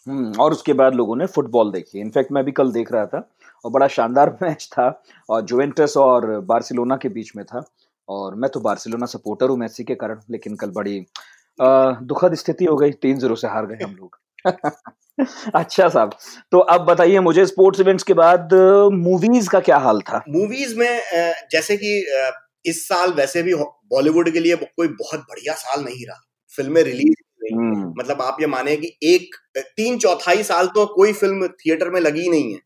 हम्म 0.07 0.41
और 0.41 0.53
उसके 0.53 0.73
बाद 0.73 0.95
लोगों 0.95 1.17
ने 1.17 1.27
फुटबॉल 1.29 1.71
देखी। 1.73 2.01
इनफैक्ट 2.01 2.33
मैं 2.33 2.45
भी 2.45 2.53
कल 2.53 2.73
देख 2.73 2.93
रहा 2.93 3.07
था 3.07 3.29
और 3.65 3.71
बड़ा 3.73 3.89
शानदार 3.89 4.37
मैच 4.43 4.69
था 4.73 4.89
और 5.29 5.43
जुवेंटस 5.43 5.97
और 5.97 6.29
बार्सिलोना 6.49 6.97
के 6.97 7.09
बीच 7.09 7.33
में 7.37 7.45
था 7.47 7.65
और 8.09 8.35
मैं 8.35 8.51
तो 8.51 8.61
बार्सिलोना 8.61 9.07
सपोर्टर 9.07 9.49
हूँ 9.49 9.59
मैसी 9.59 9.85
के 9.85 9.95
कारण 9.95 10.21
लेकिन 10.31 10.57
कल 10.57 10.71
बड़ी 10.77 11.01
दुखद 11.59 12.35
स्थिति 12.37 12.65
हो 12.65 12.77
गई। 12.77 12.93
तीन 13.03 13.19
ज़ीरो 13.19 13.37
से 13.37 13.49
हार 13.49 13.67
गए 13.67 13.85
हम 13.85 13.97
लोग। 13.97 14.19
अच्छा 15.55 15.89
साहब 15.89 16.11
तो 16.53 16.59
अब 16.73 16.85
बताइए 16.87 17.21
मुझे 17.21 17.47
स्पोर्ट्स 17.47 17.81
इवेंट्स 17.81 18.05
के 18.05 18.15
बाद 18.15 18.55
मूवीज़ 18.95 19.49
का 19.51 19.61
क्या 19.61 19.79
हाल 19.79 20.01
था? 20.03 20.23
मूवीज़ 20.29 20.79
में 20.79 21.01
जैसे 21.53 21.77
कि 21.77 21.91
इस 22.69 22.87
साल 22.89 23.13
वैसे 23.15 23.43
भी 23.43 23.55
बॉलीवुड 23.91 24.31
के 24.31 24.41
लिए 24.41 24.57
कोई 24.57 24.89
बहुत 24.89 25.21
बढ़िया 25.21 25.55
साल 25.57 25.85
नहीं 25.85 26.07
रहा। 26.07 26.21
फ़िल्में 26.55 26.83
रिलीज़ 26.85 27.15
हम्म। 27.47 27.93
मतलब 27.99 28.23
आप 28.23 28.37
ये 28.41 28.47
माने 28.49 28.77
कि 28.77 28.97
एक 29.05 29.37
तीन 29.59 29.99
चौथाई 29.99 30.43
साल 30.45 30.67
तो 30.75 30.85
कोई 30.95 31.13
फ़िल्म 31.15 31.49
थिएटर 31.57 31.91
में 31.91 32.01
लगी 32.01 32.29
नहीं 32.29 32.53
है। 32.53 32.59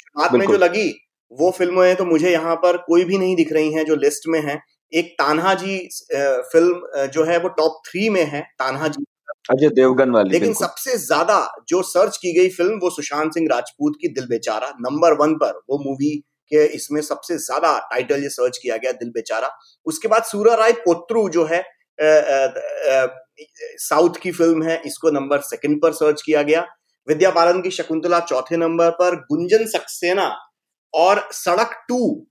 शुरुआत 0.00 0.32
में 0.32 0.46
जो 0.46 0.56
लगी 0.58 0.88
वो 1.32 1.50
फ़िल्में 1.50 1.94
तो 1.96 2.04
मुझे 2.04 2.30
यहाँ 2.30 2.54
पर 2.56 2.76
कोई 2.86 3.04
भी 3.04 3.18
नहीं 3.18 3.36
दिख 3.36 3.52
रही 3.52 3.72
हैं 3.72 3.84
जो 3.86 3.96
लिस्ट 3.96 4.28
में 4.28 4.40
है। 4.42 4.60
एक 4.92 5.12
तान्हा 5.18 5.54
जी 5.54 5.76
फ़िल्म 6.14 7.06
जो 7.08 7.24
है 7.24 7.38
वो 7.38 7.48
टॉप 7.56 7.80
थ्री 7.86 8.08
में 8.10 8.24
है 8.24 8.40
तान्हा 8.58 8.88
जी। 8.88 9.04
अजय 9.50 9.68
देवगन 9.70 10.10
वाली 10.10 10.30
लेकिन 10.30 10.52
सबसे 10.54 10.96
ज़्यादा 10.98 11.36
जो 11.68 11.82
सर्च 11.84 12.16
की 12.16 12.32
गई 12.32 12.48
फ़िल्म 12.50 12.78
वो 12.78 12.90
सुशांत 12.90 13.32
सिंह 13.34 13.46
राजपूत 13.50 13.96
की 14.00 14.08
दिल 14.08 14.26
बेचारा 14.26 14.72
नंबर 14.80 15.14
वन 15.18 15.34
पर 15.34 15.60
वो 15.70 15.78
मूवी 15.84 16.12
के 16.52 16.64
इसमें 16.74 17.00
सबसे 17.02 17.36
ज़्यादा 17.38 17.78
टाइटल 17.90 18.22
ये 18.22 18.28
सर्च 18.30 18.58
किया 18.58 18.76
गया, 18.76 18.92
दिल 18.94 19.10
बेचारा। 19.10 19.50
उसके 19.86 20.08
बाद 20.08 20.24
सूरा 20.24 20.54
राय 20.56 20.72
पोत्रु 20.80 21.28
जो 21.30 21.44
है 21.46 21.62
साउथ 23.78 24.20
की 24.22 24.30
फ़िल्म 24.32 24.62
है, 24.62 24.80
इसको 24.82 25.10
नंबर 25.10 25.40
सेकंड 25.42 25.80
पर 25.82 25.92
सर्च 25.94 26.22
किया 26.22 26.42
गया। 26.44 26.66
विद्या 27.08 27.30
बालन 27.32 27.60
की 27.62 27.70
शकुंतला 27.72 28.20
चौथे 28.22 28.56
नंबर 28.58 28.90
पर, 28.92 29.14
गुंजन 29.26 29.66
सक्सेना 29.68 30.34
और 30.94 31.28
सड़क 31.34 31.74
टू 31.88 32.26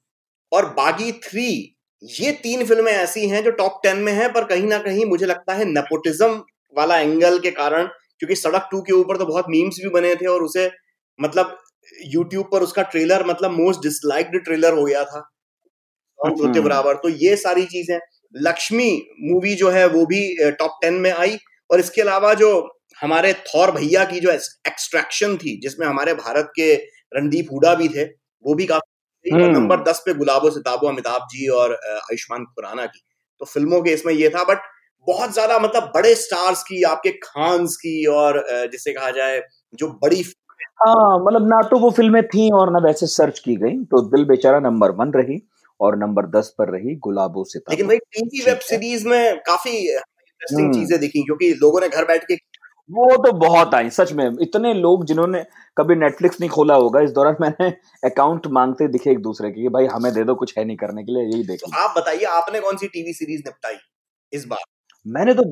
और 0.51 0.65
बागी 0.73 1.11
थ्री 1.23 1.75
ये 2.03 2.31
तीन 2.43 2.65
फ़िल्में 2.65 2.91
ऐसी 2.91 3.27
हैं 3.29 3.43
जो 3.43 3.51
टॉप 3.53 3.79
टेन 3.83 3.97
में 3.99 4.11
है, 4.13 4.31
पर 4.33 4.43
कहीं 4.45 4.67
ना 4.67 4.77
कहीं 4.79 5.05
मुझे 5.05 5.25
लगता 5.25 5.53
है 5.53 5.65
नेपोटिज्म 5.67 6.43
वाला 6.75 6.97
एंगल 6.99 7.39
के 7.39 7.51
कारण, 7.51 7.87
क्योंकि 8.19 8.35
सड़क 8.37 8.67
टू 8.71 8.81
के 8.81 8.93
ऊपर 8.93 9.17
तो 9.17 9.25
बहुत 9.25 9.45
मीम्स 9.49 9.79
भी 9.81 9.89
बने 9.91 10.13
थे 10.15 10.25
और 10.27 10.43
उसे 10.43 10.69
मतलब 11.19 11.57
यूट्यूब 12.07 12.49
पर 12.51 12.63
उसका 12.63 12.81
ट्रेलर 12.91 13.25
मतलब 13.25 13.51
मोस्ट 13.51 13.81
डिसलाइक्ड 13.83 14.37
ट्रेलर 14.43 14.73
हो 14.73 14.85
गया 14.85 15.03
था। 15.05 15.23
हम्म। 16.19 16.61
बराबर। 16.61 16.95
तो 16.95 17.09
ये 17.09 17.35
सारी 17.37 17.65
चीज़ें 17.67 17.99
लक्ष्मी 18.35 18.91
मूवी 19.21 19.55
जो 19.55 19.69
है 19.71 19.85
वो 19.89 20.05
भी 20.05 20.21
टॉप 20.51 20.77
टेन 20.81 20.93
में 20.95 21.11
आई। 21.11 21.37
और 21.69 21.79
इसके 21.79 22.01
अलावा 22.01 22.33
जो 22.33 22.49
हमारे 22.97 23.33
थौर 23.45 23.71
भैया 23.71 24.03
की 24.05 24.19
जो 24.19 24.29
एक्सट्रैक्शन 24.31 25.35
थी 25.37 25.59
जिसमें 25.61 25.85
हमारे 25.87 26.13
भारत 26.15 26.51
के 26.55 26.73
रणदीप 27.13 27.47
हुडा 27.51 27.73
भी 27.75 27.87
थे 27.89 28.03
वो 28.45 28.53
भी 28.55 28.65
काफ़ी 28.65 29.31
हम्म। 29.31 29.51
नंबर 29.51 29.83
दस 29.83 30.01
पे 30.05 30.13
गुलाबो 30.15 30.49
सिताबो 30.51 30.87
अमिताभ 30.87 31.27
जी 31.31 31.47
और 31.53 31.73
आयुष्मान 31.85 32.45
खुराना 32.45 32.85
की। 32.87 33.01
तो 33.41 33.45
फ़िल्मों 33.45 33.81
के 33.81 33.91
इसमें 33.93 34.13
ये 34.13 34.29
था। 34.29 34.43
बट 34.43 34.61
बहुत 35.07 35.33
ज़्यादा 35.33 35.57
मतलब 35.59 35.91
बड़े 35.95 36.13
स्टार्स 36.15 36.63
की 36.63 36.81
आपके 36.83 37.11
खान्स 37.23 37.75
की 37.77 38.05
और 38.13 38.43
जिसे 38.71 38.93
कहा 38.93 39.11
जाए 39.11 39.41
जो 39.73 39.87
बड़ी 40.03 40.23
हाँ 40.79 41.19
मतलब 41.19 41.47
ना 41.47 41.61
तो 41.61 41.77
वो 41.79 41.89
फ़िल्में 41.91 42.21
थी 42.23 42.49
और 42.51 42.71
ना 42.71 42.79
वैसे 42.79 43.07
सर्च 43.07 43.39
की 43.39 43.55
गई 43.55 43.77
तो 43.85 44.01
दिल 44.01 44.25
बेचारा 44.25 44.59
नंबर 44.59 44.91
वन 44.91 45.11
रही 45.15 45.41
और 45.79 45.97
नंबर 45.97 46.25
दस 46.25 46.53
पर 46.57 46.69
रही 46.69 46.95
गुलाबो 46.95 47.43
से 47.43 47.59
लेकिन 47.59 47.87
भाई 47.87 47.97
टीवी 47.97 48.45
वेब 48.45 48.59
सीरीज़ 48.59 49.07
में 49.07 49.39
काफ़ी 49.39 49.71
इंटरेस्टिंग 49.71 50.65
हम्म। 50.65 50.73
चीज़ें 50.73 50.99
दिखी 50.99 51.23
क्योंकि 51.23 51.53
लोगों 51.53 51.81
ने 51.81 51.89
घर 51.89 52.05
बैठ 52.05 52.23
के 52.23 52.35
वो 52.89 53.15
तो 53.17 53.31
बहुत 53.31 53.73
आई 53.75 53.89
सच 53.89 54.11
में 54.13 54.29
इतने 54.41 54.73
लोग 54.73 55.05
जिन्होंने 55.05 55.43
कभी 55.77 55.95
नेटफ्लिक्स 55.95 56.39
नहीं 56.39 56.49
खोला 56.49 56.75
होगा 56.75 57.01
इस 57.01 57.11
दौरान 57.11 57.35
मैंने 57.41 57.69
अकाउंट 58.03 58.47
मांगते 58.47 58.87
दिखे 58.87 59.11
एक 59.11 59.21
दूसरे 59.21 59.51
के 59.51 59.69
भाई 59.69 59.85
हमें 59.85 60.13
दे 60.13 60.23
दो 60.23 60.35
कुछ 60.35 60.57
है 60.57 60.65
नहीं 60.65 60.77
करने 60.77 61.03
के 61.03 61.11
लिए 61.11 61.23
यही 61.23 61.43
देखो 61.43 61.77
आप 61.77 61.93
बताइए 61.97 62.23
आपने 62.23 62.59
कौन 62.59 62.77
सी 62.77 62.87
टीवी 62.87 63.13
सीरीज़ 63.13 63.41
निपटाई 63.45 63.75
इस 64.33 64.45
बार? 64.47 64.59
मैंने 65.07 65.33
तो 65.33 65.43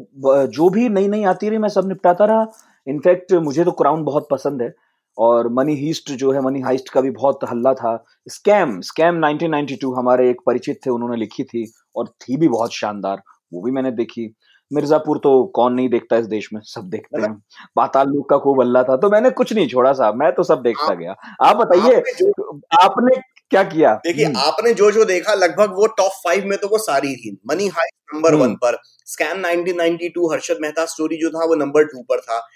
जो 0.48 0.70
भी 0.70 0.90
नई 0.90 1.08
नई 1.08 1.24
आती 1.24 1.50
रही 1.50 1.58
मैं 1.58 1.70
सब 1.70 1.88
निपटाता 1.88 2.26
रहा। 2.26 2.46
इनफैक्ट 2.88 3.34
मुझे 3.34 3.64
तो 3.64 3.72
क्राउन 3.72 4.04
बहुत 4.04 4.28
पसंद 4.32 4.62
है। 4.62 4.74
और 5.18 5.50
मनी 5.50 5.76
हीस्ट 5.76 6.12
जो 6.12 6.32
है 6.32 6.42
मनी 6.42 6.62
हाइस्ट 6.62 6.90
का 6.90 7.02
भी 7.02 7.10
बहुत 7.10 7.40
हल्ला 7.52 7.74
था। 7.74 8.06
स्कैम 8.30 8.82
स्कैम 8.82 9.16
1992 9.26 9.94
हमारे 9.98 10.30
एक 10.30 10.38
परिचित 10.46 10.80
थे 10.86 10.90
उन्होंने 10.90 11.18
लिखी 11.18 11.44
थी 11.44 11.74
और 11.96 12.08
थी 12.08 12.38
भी 12.38 12.48
बहुत 12.48 12.74
शानदार। 12.74 13.22
वो 13.54 13.62
भी 13.62 13.72
मैंने 13.72 13.92
देखी। 13.92 14.36
मिर्जापुर 14.74 15.18
तो 15.18 15.44
कौन 15.46 15.74
नहीं 15.74 15.90
देखता 15.90 16.18
इस 16.18 16.26
देश 16.26 16.50
में 16.54 16.62
सब 16.64 16.90
देखते 16.90 17.22
हैं। 17.22 17.44
पाताल 17.76 18.08
लोक 18.08 18.30
का 18.30 18.38
खूब 18.38 18.62
हल्ला 18.62 18.84
था 18.84 18.98
तो 18.98 19.10
मैंने 19.10 19.30
कुछ 19.30 19.54
नहीं 19.54 19.68
छोड़ा 19.68 19.94
साहब 19.94 20.16
मैं 20.16 20.32
तो 20.32 20.44
सब 20.44 20.62
देखता 20.62 20.94
गया। 20.94 21.16
आप 21.42 21.56
बताइए 21.56 21.96
आपने 22.82 23.22
क्या 23.50 23.64
किया? 23.64 23.94
देखिए 23.96 24.26
हम्म। 24.26 24.38
आपने 24.38 24.74
जो 24.74 24.92
जो 24.92 25.06
देखा 25.06 25.34
लगभग 25.34 25.74
वो 25.76 25.88
टॉप 25.88 26.12
फाइव 26.12 26.46
में 26.46 26.58
तो 26.58 26.68
वो 26.68 26.78
सारी 26.78 27.16
थी। 27.16 27.38
मनी 27.52 27.68
हाई 27.68 27.90
नंबर 28.14 28.36
वन 28.36 28.56
पर। 28.56 28.78
स्कैन 29.06 29.42
1992 29.46 30.32
हर्षद 30.32 30.58
मेहता 30.62 30.86
स्टोरी 30.86 31.18
जो 31.18 31.30
था 31.30 31.46
वो 31.46 31.56
नंबर 31.56 31.84
टू 31.84 32.02
पर 32.02 32.20
था। 32.20 32.48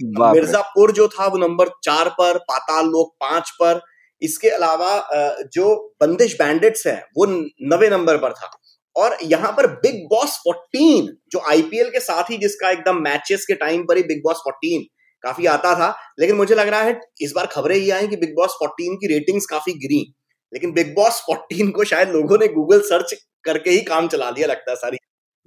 मिर्जापुर 0.00 0.92
जो 0.92 1.08
था 1.08 1.26
वो 1.26 1.38
नंबर 1.38 1.68
चार 1.84 2.08
पर, 2.10 2.38
पाताल 2.38 2.86
लोक 2.86 3.14
पाँच 3.20 3.50
पर। 3.62 3.80
इसके 4.22 4.48
अलावा 4.48 5.44
जो 5.54 5.74
बंदिश 6.00 6.34
बैंडेट्स 6.38 6.86
है, 6.86 6.96
वो 7.18 7.26
नवे 7.26 7.88
नंबर 7.90 8.16
पर 8.16 8.32
था। 8.32 8.50
और 8.96 9.16
यहाँ 9.22 9.52
पर 9.52 9.66
बिग 9.76 10.04
बॉस 10.10 10.38
14 10.38 11.08
जो 11.32 11.40
आईपीएल 11.50 11.90
के 11.90 12.00
साथ 12.00 12.30
ही 12.30 12.36
जिसका 12.38 12.70
एकदम 12.70 13.02
मैचेस 13.02 13.44
के 13.46 13.54
टाइम 13.54 13.82
पर 13.82 13.96
ही 13.96 14.02
बिग 14.02 14.22
बॉस 14.24 14.42
14 14.42 14.84
काफ़ी 15.24 15.46
आता 15.46 15.74
था। 15.74 15.88
लेकिन 16.20 16.36
मुझे 16.36 16.54
लग 16.54 16.68
रहा 16.68 16.80
है, 16.80 17.00
इस 17.20 17.32
बार 17.36 17.46
खबरें 17.46 17.76
ये 17.76 17.90
आई 17.90 18.08
कि 18.08 18.16
बिग 18.16 18.34
बॉस 18.36 18.56
14 18.62 18.96
की 18.96 19.12
रेटिंग्स 19.14 19.46
काफ़ी 19.46 19.72
गिरी। 19.74 20.00
लेकिन 20.52 20.72
बिग 20.72 20.94
बॉस 20.94 21.22
14 21.22 21.70
को 21.70 21.84
शायद 21.84 22.08
लोगों 22.08 22.38
ने 22.38 22.48
गूगल 22.48 22.80
सर्च 22.80 23.14
करके 23.44 23.70
ही 23.70 23.80
काम 23.82 24.08
चला 24.08 24.30
लिया, 24.30 24.46
लगता 24.46 24.70
है 24.70 24.76
सारी 24.76 24.96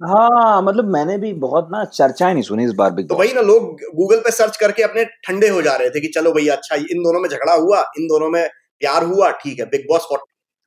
हाँ 0.00 0.62
मतलब 0.62 0.84
मैंने 0.84 1.16
भी 1.18 1.32
बहुत 1.32 1.68
ना 1.72 1.84
चर्चाएँ 1.84 2.32
नहीं 2.32 2.42
सुनी 2.42 2.64
इस 2.64 2.72
बार 2.72 2.90
बिग 2.92 3.08
तो 3.08 3.14
वही 3.14 3.32
ना 3.32 3.40
लोग 3.40 3.80
गूगल 3.96 4.20
पे 4.20 4.30
सर्च 4.30 4.56
करके 4.56 4.82
अपने 4.82 5.04
ठंडे 5.26 5.48
हो 5.48 5.62
जा 5.62 5.74
रहे 5.76 5.90
थे 5.90 6.00
कि 6.00 6.08
चलो 6.08 6.32
भैया 6.32 6.54
अच्छा 6.54 6.76
इन 6.76 7.02
दोनों 7.02 7.20
में 7.20 7.28
झगड़ा 7.28 7.54
हुआ 7.54 7.80
इन 7.98 8.06
दोनों 8.06 8.30
में 8.30 8.46
प्यार 8.80 9.04
हुआ 9.04 9.30
ठीक 9.30 9.58
है 9.60 9.66
बिग 9.66 9.84
बॉस 9.88 10.06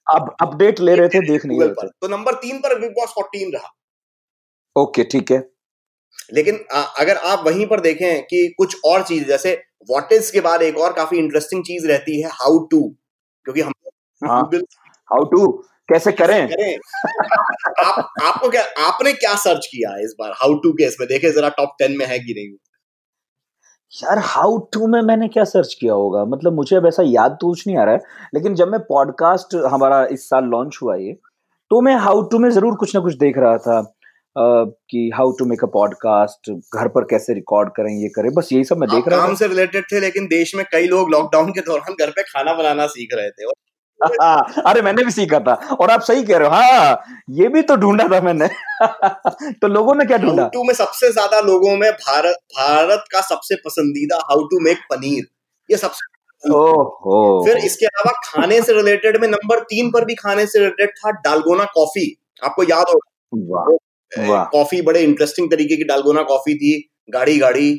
अब 0.08 0.36
अपडेट 0.41 0.79
ले 0.79 0.96
रहे 0.96 1.08
थे 1.08 1.20
देख 1.27 1.46
नहीं 1.46 1.60
थे। 1.60 1.88
तो 1.88 2.08
नंबर 2.08 2.34
तीन 2.34 2.58
पर 2.58 2.79
बिग 2.79 2.91
बॉस 2.91 3.10
फोर्टीन 3.10 3.51
रहा। 3.53 3.72
ओके 4.75 5.03
ठीक 5.03 5.32
है। 5.32 5.38
लेकिन 6.34 6.60
आ, 6.74 6.82
अगर 6.82 7.17
आप 7.17 7.44
वहीं 7.46 7.65
पर 7.67 7.79
देखें 7.79 8.24
कि 8.24 8.48
कुछ 8.58 8.75
और 8.86 9.03
चीज़ 9.03 9.24
जैसे 9.27 9.53
वॉट 9.89 10.13
इज़ 10.13 10.32
के 10.32 10.41
बाद 10.41 10.62
एक 10.62 10.77
और 10.77 10.94
काफ़ी 10.94 11.17
इंटरेस्टिंग 11.17 11.63
चीज़ 11.63 11.88
रहती 11.88 12.22
है 12.22 12.29
हाउ 12.34 12.60
टू 12.72 12.82
क्योंकि 13.46 13.62
हम 13.62 13.72
हाउ 14.22 15.24
टू 15.25 15.46
कैसे 15.89 16.11
करें? 16.11 16.47
करें? 16.47 16.77
आप 17.85 18.13
आपको 18.23 18.49
क्या 18.49 18.63
आपने 18.85 19.13
क्या 19.13 19.33
सर्च 19.35 19.65
किया 19.65 19.95
इस 20.03 20.15
बार? 20.19 20.31
हाउ 20.41 20.53
टू 20.53 20.71
केस 20.73 20.97
में 20.99 21.07
देखे 21.09 21.31
जरा 21.31 21.49
टॉप 21.57 21.75
टेन 21.79 21.97
में 21.97 22.05
है 22.05 22.19
कि 22.19 22.33
नहीं? 22.37 22.55
यार 23.93 24.19
हाउ 24.25 24.57
टू 24.73 24.87
में 24.87 25.01
मैंने 25.01 25.27
क्या 25.27 25.43
सर्च 25.43 25.73
किया 25.73 25.93
होगा? 25.93 26.23
मतलब 26.25 26.53
मुझे 26.53 26.75
अब 26.75 26.85
ऐसा 26.87 27.03
याद 27.05 27.37
तो 27.41 27.49
कुछ 27.49 27.67
नहीं 27.67 27.77
आ 27.77 27.83
रहा 27.83 27.95
है 27.95 28.29
लेकिन 28.35 28.55
जब 28.55 28.67
मैं 28.67 28.79
पॉडकास्ट 28.79 29.55
हमारा 29.73 30.05
इस 30.11 30.29
साल 30.29 30.43
लॉन्च 30.45 30.79
हुआ 30.81 30.95
ये 30.95 31.13
तो 31.71 31.81
मैं 31.81 31.95
हाउ 31.97 32.21
टू 32.21 32.39
में 32.39 32.49
ज़रूर 32.49 32.75
कुछ 32.75 32.95
ना 32.95 33.01
कुछ 33.01 33.17
देख 33.17 33.37
रहा 33.37 33.57
था 33.57 33.83
Uh, 34.35 34.65
कि 34.89 35.11
how 35.15 35.31
to 35.31 35.45
make 35.45 35.63
a 35.63 35.67
podcast 35.73 36.49
घर 36.51 36.87
पर 36.87 37.03
कैसे 37.03 37.33
रिकॉर्ड 37.33 37.69
करें 37.69 37.89
ये 38.01 38.07
करें 38.07 38.31
बस 38.33 38.49
यही 38.53 38.63
सब 38.63 38.77
मैं 38.77 38.89
देख 38.89 39.07
रहा 39.07 39.19
था। 39.19 39.25
काम 39.25 39.35
से 39.35 39.47
रिलेटेड 39.47 39.83
थे 39.91 39.99
लेकिन 39.99 40.25
देश 40.25 40.55
में 40.55 40.65
कई 40.71 40.87
लोग 40.87 41.11
लॉकडाउन 41.11 41.51
के 41.51 41.61
दौरान 41.61 41.93
घर 41.99 42.09
पे 42.09 42.23
खाना 42.23 42.53
बनाना 42.53 42.87
सीख 42.87 43.13
रहे 43.13 43.29
थे। 43.29 43.43
हाँ, 43.43 43.53
अरे 44.67 44.81
मैंने 44.81 45.03
भी 45.03 45.11
सीखा 45.11 45.39
था। 45.39 45.53
और 45.75 45.89
आप 45.91 46.01
सही 46.01 46.23
कह 46.23 46.37
रहे 46.37 46.47
हो। 46.47 46.53
हाँ 46.53 47.23
ये 47.31 47.47
भी 47.49 47.61
तो 47.61 47.75
ढूंढा 47.75 48.07
था 48.07 48.19
मैंने। 48.21 48.47
तो 49.53 49.67
लोगों 49.67 49.95
ने 49.95 50.05
क्या 50.05 50.17
ढूंढा? 50.17 50.47
टू 50.47 50.63
में 50.63 50.73
सबसे 50.73 51.11
ज़्यादा 51.11 51.39
लोगों 51.41 51.75
में 51.77 51.91
भारत 51.93 52.37
भारत 52.57 53.03
का 53.11 53.21
सबसे 53.23 53.55
पसंदीदा 53.65 54.17
हाउ 54.29 54.43
टू 54.47 54.59
मेक 54.59 54.79
पनीर। 54.91 55.23
ये 55.69 55.77
सबसे 55.77 56.13
ओहो। 56.43 57.45
फिर 57.45 57.57
इसके 57.57 57.85
अलावा 57.85 58.11
खाने 58.25 58.61
से 58.61 58.73
रिलेटेड 58.73 59.17
में 59.21 59.27
नंबर 59.27 59.59
तीन 59.65 59.89
पर 59.91 60.05
भी 60.05 60.15
खाने 60.15 60.45
से 60.45 60.59
रिलेटेड 60.59 60.89
था 60.97 61.11
डालगोना 61.21 61.63
कॉफ़ी 61.75 62.05
आपको 62.41 62.63
याद 62.63 62.85
होगा 62.89 64.45
कॉफ़ी 64.53 64.81
बड़े 64.81 65.01
इंटरेस्टिंग 65.01 65.49
तरीके 65.51 65.75
की 65.77 65.83
डालगोना 65.83 66.21
कॉफ़ी 66.23 66.55
थी। 66.55 66.73
गाड़ी 67.09 67.37
गाड़ी 67.39 67.71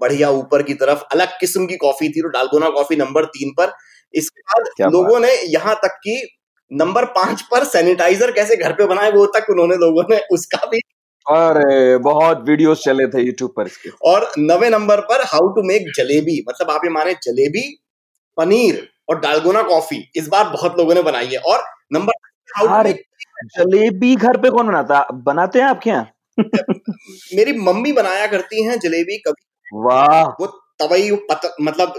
बढ़िया 0.00 0.30
ऊपर 0.30 0.62
की 0.62 0.74
तरफ़ 0.74 1.02
अलग 1.12 1.28
किस्म 1.40 1.66
की 1.66 1.76
कॉफ़ी 1.76 2.08
थी। 2.08 2.22
तो 2.22 2.28
डालगोना 2.28 2.68
कॉफ़ी 2.70 2.96
नंबर 2.96 3.24
तीन 3.26 3.50
पर 3.58 3.72
इसके 4.16 4.40
बाद 4.42 4.92
लोगों 4.92 5.20
ने 5.20 5.32
यहाँ 5.48 5.74
तक 5.76 5.96
की 6.00 6.16
नंबर 6.70 7.04
पाँच 7.14 7.42
पर 7.50 7.64
सैनिटाइजर 7.66 8.30
कैसे 8.32 8.56
घर 8.56 8.72
पे 8.72 8.86
बनाए 8.86 9.10
वो 9.12 9.26
तक 9.36 9.50
उन्होंने 9.50 9.76
लोगों 9.76 10.04
ने 10.10 10.20
उसका 10.32 10.66
भी 10.66 10.80
अरे 11.26 11.96
बहुत 11.98 12.44
वीडियोस 12.48 12.82
चले 12.84 13.06
थे 13.08 13.22
यूट्यूब 13.22 13.52
पर 13.56 13.66
इसके। 13.66 13.90
और 14.04 14.30
नवे 14.38 14.68
नंबर 14.70 15.00
पर 15.02 15.22
हाउ 15.26 15.48
टू 15.54 15.62
मेक 15.62 15.86
जलेबी 15.96 16.44
मतलब 16.48 16.70
आप 16.70 16.84
ये 16.84 16.90
माने 16.90 17.14
जलेबी 17.22 17.62
पनीर 18.38 18.86
और 19.08 19.18
डालगोना 19.20 19.62
कॉफ़ी 19.62 19.98
इस 20.16 20.28
बार 20.28 20.44
बहुत 20.50 20.78
लोगों 20.78 20.94
ने 20.94 21.02
बनाई 21.02 21.26
है। 21.26 21.38
और 21.38 21.64
नंबर 21.92 22.12
जलेबी 23.56 24.14
घर 24.16 24.36
पे 24.36 24.50
कौन 24.50 24.66
बनाता? 24.66 25.00
बनाते 25.24 25.58
हैं 25.58 25.66
आपके 25.66 25.90
यहाँ? 25.90 26.06
मेरी 27.34 27.52
मम्मी 27.60 27.92
बनाया 27.92 28.26
करती 28.26 28.64
हैं 28.64 28.78
जलेबी 28.80 29.16
कभी। 29.18 29.80
वाह। 29.84 30.22
वो 30.40 30.46
तवई 30.80 31.10
मतलब 31.60 31.94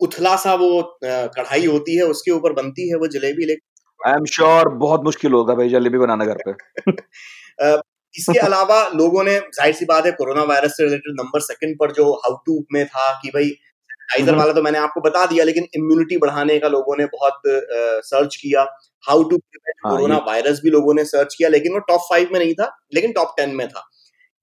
उथला 0.00 0.36
सा 0.36 0.54
वो 0.54 0.68
कढ़ाई 1.04 1.66
होती 1.66 1.96
है 1.96 2.04
उसके 2.06 2.30
ऊपर 2.30 2.52
बनती 2.52 2.88
है 2.88 2.96
वो 2.96 3.06
जलेबी 3.08 3.46
लेकिन 3.46 4.08
आई 4.08 4.12
एम 4.12 4.24
श्योर 4.26 4.68
बहुत 4.76 5.04
मुश्किल 5.04 5.32
होगा 5.32 5.54
भाई 5.54 5.68
जलेबी 5.68 5.98
बनाना 5.98 6.24
घर 6.24 6.38
पे। 6.46 6.52
इसके 8.14 8.38
अलावा 8.38 8.76
लोगों 8.88 9.22
ने 9.24 9.38
ज़ाहिर 9.38 9.74
सी 9.74 9.84
बात 9.84 10.06
है 10.06 10.12
कोरोना 10.12 10.42
वायरस 10.44 10.76
से 10.76 10.84
रिलेटेड 10.84 11.14
नंबर 11.20 11.40
सेकंड 11.40 11.76
पर 11.78 11.92
जो 11.92 12.12
हाउ 12.16 12.36
टू 12.46 12.58
में 12.72 12.84
था 12.86 13.12
कि 13.22 13.28
भाई 13.28 13.48
सैनिटाइजर 13.48 14.28
हम्म। 14.28 14.40
वाला 14.40 14.52
तो 14.52 14.62
मैंने 14.62 14.78
आपको 14.78 15.00
बता 15.00 15.24
दिया 15.26 15.44
लेकिन 15.44 15.66
इम्यूनिटी 15.76 16.16
बढ़ाने 16.16 16.58
का 16.58 16.68
लोगों 16.68 16.96
ने 16.96 17.06
बहुत 17.06 17.40
सर्च 18.04 18.36
किया। 18.36 18.62
हाउ 19.04 19.22
टू 19.22 19.38
कोरोना 19.38 20.16
वायरस 20.26 20.60
भी 20.64 20.70
लोगों 20.70 20.94
ने 20.94 21.04
सर्च 21.04 21.34
किया 21.34 21.48
लेकिन 21.48 21.72
वो 21.72 21.78
टॉप 21.88 22.00
फाइव 22.10 22.28
में 22.32 22.38
नहीं 22.40 22.54
था 22.54 22.70
लेकिन 22.94 23.12
टॉप 23.12 23.34
टेन 23.36 23.54
में 23.54 23.66
था। 23.68 23.88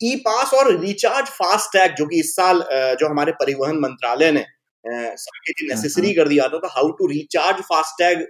ई 0.01 0.15
पास 0.25 0.53
और 0.53 0.71
रिचार्ज 0.79 1.29
फास्ट 1.31 1.73
टैग 1.73 1.95
जो 1.95 2.05
कि 2.05 2.19
इस 2.19 2.35
साल 2.35 2.63
जो 2.71 3.09
हमारे 3.09 3.31
परिवहन 3.39 3.79
मंत्रालय 3.79 4.31
ने 4.31 4.45
सबके 4.85 5.51
लिए 5.53 5.69
नेसेसरी 5.69 6.13
कर 6.13 6.27
दिया। 6.27 6.47
था 6.47 6.59
तो 6.59 6.67
हाउ 6.69 6.91
टू 6.91 7.07
रिचार्ज 7.07 7.61
फास्टैग 7.63 8.25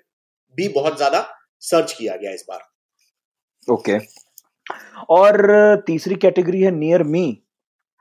भी 0.57 0.67
बहुत 0.71 0.97
ज़्यादा 0.97 1.27
सर्च 1.63 1.93
किया 1.93 2.15
गया 2.15 2.31
इस 2.31 2.45
बार। 2.49 2.67
Okay 3.67 3.91
okay. 3.91 4.07
और 5.09 5.83
तीसरी 5.87 6.15
कैटेगरी 6.17 6.61
है 6.61 6.71
नियर 6.71 7.03
मी 7.05 7.25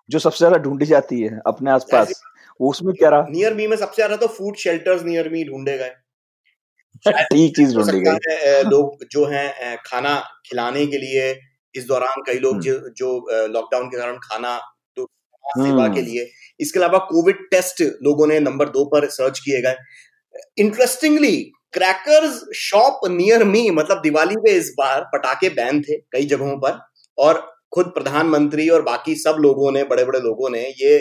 जो 0.08 0.18
सबसे 0.18 0.38
ज़्यादा 0.38 0.56
ढूंढी 0.58 0.86
जाती 0.86 1.20
है 1.20 1.40
अपने 1.46 1.70
आसपास। 1.70 2.12
उसमें 2.60 2.94
क्या 2.94 3.08
रहा? 3.10 3.26
नियर 3.30 3.54
मी 3.54 3.66
में 3.66 3.76
सबसे 3.76 3.96
ज़्यादा 3.96 4.16
तो 4.16 4.26
फ़ूड 4.28 4.56
शेल्टर्स 4.56 5.02
नियर 5.04 5.28
मी 5.28 5.44
ढूंढे 5.44 5.76
गए। 5.78 5.94
ठीक 7.32 7.56
चीज़ 7.56 7.76
ढूंढी 7.76 8.00
गई। 8.00 8.62
लोग 8.70 9.04
जो 9.12 9.24
हैं 9.26 9.76
खाना 9.86 10.18
खिलाने 10.46 10.86
के 10.86 10.98
लिए 10.98 11.30
इस 11.74 11.86
दौरान 11.86 12.22
कई 12.26 12.38
लोग 12.38 12.60
जो 12.60 12.78
जो 12.98 13.08
लॉकडाउन 13.48 13.88
के 13.88 13.96
कारण 13.96 14.18
खाना 14.18 14.56
तो 14.96 15.06
सेवा 15.44 15.88
के 15.88 16.02
लिए 16.02 16.24
इसके 16.60 16.78
अलावा 16.78 16.98
कोविड 17.06 17.36
टेस्ट 17.50 17.82
लोगों 18.02 18.26
ने 18.26 18.38
नंबर 18.40 18.68
दो 18.68 18.84
पर 18.86 19.08
सर्च 19.10 19.38
किए 19.38 19.60
गए। 19.62 19.76
Interestingly 20.58 21.36
crackers 21.72 22.40
shop 22.56 23.00
near 23.08 23.44
me 23.44 23.68
मतलब 23.70 24.00
दिवाली 24.02 24.36
पे 24.36 24.52
इस 24.52 24.74
बार 24.78 25.00
पटाखे 25.12 25.48
बैन 25.50 25.80
थे 25.82 25.96
कई 26.12 26.26
जगहों 26.26 26.56
पर, 26.58 26.78
और 27.18 27.46
खुद 27.72 27.86
प्रधानमंत्री 27.86 28.68
और 28.68 28.82
बाकी 28.82 29.14
सब 29.14 29.36
लोगों 29.40 29.70
ने 29.72 29.82
बड़े 29.84 30.04
बड़े 30.04 30.20
लोगों 30.20 30.50
ने 30.50 30.60
ये 30.60 30.98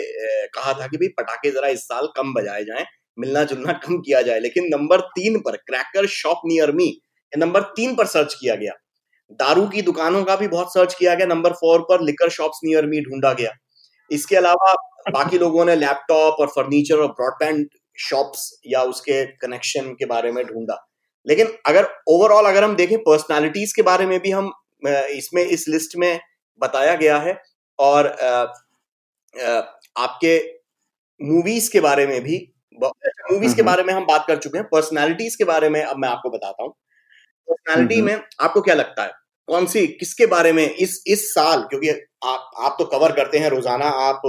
कहा 0.54 0.72
था 0.72 0.86
कि 0.86 0.96
भाई 0.96 1.08
पटाखे 1.18 1.50
जरा 1.50 1.68
इस 1.68 1.80
साल 1.82 2.08
कम 2.16 2.32
बजाए 2.34 2.64
जाएँ 2.64 2.84
मिलना 3.18 3.42
जुलना 3.44 3.72
कम 3.78 3.98
किया 3.98 4.20
जाए। 4.22 4.40
लेकिन 4.40 4.68
नंबर 4.68 5.00
तीन 5.10 5.38
पर 5.38 5.56
cracker 5.58 6.06
shop 6.08 6.40
near 6.46 6.72
me 6.72 6.92
number 7.32 7.62
तीन 7.76 7.94
पर 7.94 8.06
सर्च 8.06 8.34
किया 8.34 8.54
गया। 8.54 8.72
दारू 9.30 9.66
की 9.66 9.82
दुकानों 9.82 10.22
का 10.24 10.36
भी 10.36 10.48
बहुत 10.48 10.72
सर्च 10.74 10.94
किया 10.94 11.14
गया, 11.14 11.26
नंबर 11.26 11.52
फोर 11.52 11.80
पर 11.80 12.00
लिकर 12.00 12.28
शॉप्स 12.30 12.60
नियर 12.64 12.86
मी 12.86 13.00
ढूंढा 13.00 13.32
गया। 13.32 13.50
इसके 14.10 14.36
अलावा 14.36 14.72
बाकी 15.08 15.38
लोगों 15.38 15.64
ने 15.64 15.76
लैपटॉप 15.76 16.40
और 16.40 16.46
फर्नीचर 16.50 16.98
और 16.98 17.08
ब्रॉडबैंड 17.12 17.66
शॉप्स 17.98 18.50
या 18.66 18.82
उसके 18.84 19.24
कनेक्शन 19.38 19.92
के 19.94 20.06
बारे 20.06 20.32
में 20.32 20.44
ढूंढा। 20.46 20.76
लेकिन 21.26 21.48
अगर 21.66 21.86
ओवरऑल 22.10 22.44
अगर 22.46 22.64
हम 22.64 22.74
देखें 22.76 22.98
पर्सनालिटीज 23.00 23.72
के 23.74 23.82
बारे 23.84 24.06
में 24.06 24.18
भी 24.20 24.30
हम 24.32 24.52
इसमें 25.12 25.42
इस 25.44 25.64
लिस्ट 25.68 25.96
में 25.98 26.20
बताया 26.60 26.94
गया 26.96 27.18
है 27.20 27.36
और 27.78 28.06
आपके 29.98 30.38
मूवीज़ 31.20 31.70
के 31.72 31.80
बारे 31.80 32.06
में 32.06 32.20
भी 32.22 32.38
मूवीज़ 32.78 33.56
के 33.56 33.62
बारे 33.62 33.82
में 33.84 33.92
हम 33.94 34.06
बात 34.06 34.26
कर 34.28 34.38
चुके 34.38 34.58
हैं 34.58 34.66
पर्सनालिटीज 34.68 35.36
के 35.36 35.44
बारे 35.46 35.68
में 35.70 35.82
अब 35.82 35.96
मैं 35.98 36.08
आपको 36.08 36.30
बताता 36.30 36.62
हूँ। 36.62 36.70
पर्सनालिटी 37.48 38.00
में 38.02 38.14
आपको 38.40 38.60
क्या 38.62 38.74
लगता 38.76 39.04
है? 39.04 39.12
कौन 39.50 39.66
सी 39.66 39.86
किसके 39.86 40.26
बारे 40.26 40.52
में 40.52 40.64
इस 40.64 41.02
इस 41.06 41.34
साल 41.34 41.62
क्योंकि 41.62 41.88
आप 42.24 42.50
आप 42.58 42.76
तो 42.78 42.84
कवर 42.84 43.12
करते 43.12 43.38
हैं 43.38 43.50
रोज़ाना 43.50 43.86
आप 44.04 44.22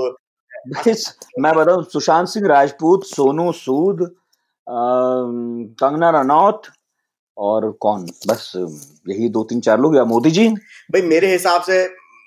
मैं 1.40 1.54
बताऊँ 1.56 1.84
सुशांत 1.84 2.28
सिंह 2.28 2.48
राजपूत 2.48 3.06
सोनू 3.06 3.52
सूद 3.52 4.16
कंगना 4.68 6.10
रनौत 6.10 6.62
और 7.38 7.72
कौन? 7.72 8.06
बस 8.28 8.52
यही 8.56 9.30
दो 9.30 9.44
तीन 9.44 9.60
चार 9.60 9.80
लोग 9.80 9.96
या 9.96 10.04
मोदी 10.06 10.32
जी? 10.32 10.48
भाई 10.92 11.02
मेरे 11.02 11.32
हिसाब 11.32 11.62
से 11.62 11.78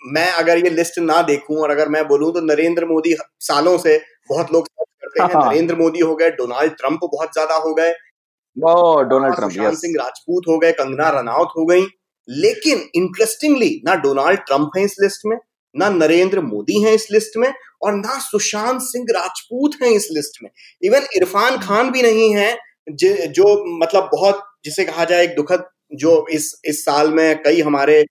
मैं 0.02 0.30
अगर 0.32 0.58
ये 0.58 0.70
लिस्ट 0.70 0.98
ना 0.98 1.20
देखूँ 1.22 1.56
और 1.56 1.70
अगर 1.70 1.88
मैं 1.88 2.06
बोलूँ 2.08 2.32
तो 2.32 2.40
नरेंद्र 2.40 2.86
मोदी 2.86 3.14
सालों 3.40 3.76
से 3.78 3.98
बहुत 4.30 4.52
लोग 4.52 4.66
करते 4.66 5.22
हैं। 5.22 5.34
हाँ। 5.34 5.48
नरेंद्र 5.48 5.76
मोदी 5.76 6.00
हो 6.00 6.14
गए 6.16 6.30
डोनाल्ड 6.30 6.72
ट्रंप 6.72 7.00
बहुत 7.12 7.32
ज़्यादा 7.32 7.56
हो 7.56 7.74
गए। 7.74 7.92
डोनाल्ड 8.56 9.34
ट्रंप 9.34 9.50
सुशांत 9.50 9.76
सिंह 9.76 9.94
राजपूत 9.98 10.48
हो 10.48 10.58
गए 10.58 10.72
कंगना 10.72 11.08
रनौत 11.10 11.52
हो 11.56 11.66
गई। 11.66 11.86
लेकिन 12.28 12.88
इंटरेस्टिंगली 12.94 13.70
ना 13.86 13.94
डोनाल्ड 14.02 14.40
ट्रंप 14.40 14.70
है 14.76 14.84
इस 14.84 14.96
लिस्ट 15.00 15.26
में 15.26 15.36
ना 15.74 15.88
नरेंद्र 15.90 16.40
मोदी 16.42 16.80
हैं 16.82 16.92
इस 16.92 17.06
लिस्ट 17.12 17.36
में 17.36 17.52
और 17.82 17.94
ना 17.94 18.18
सुशांत 18.20 18.80
सिंह 18.82 19.06
राजपूत 19.10 19.74
हैं 19.82 19.90
इस 19.90 20.08
लिस्ट 20.12 20.42
में। 20.42 20.50
इवन 20.82 21.06
इरफान 21.16 21.58
खान 21.58 21.90
भी 21.90 22.02
नहीं 22.02 22.34
है 22.34 22.56
जो 22.88 23.78
मतलब 23.78 24.08
बहुत 24.12 24.42
जिसे 24.64 24.84
कहा 24.84 25.04
जाए 25.04 25.24
एक 25.24 25.34
दुखद 25.36 25.64
जो 25.94 26.26
इस 26.30 26.54
इस 26.64 26.84
साल 26.84 27.10
में 27.12 27.42
कई 27.42 27.60
हमारे 27.60 28.02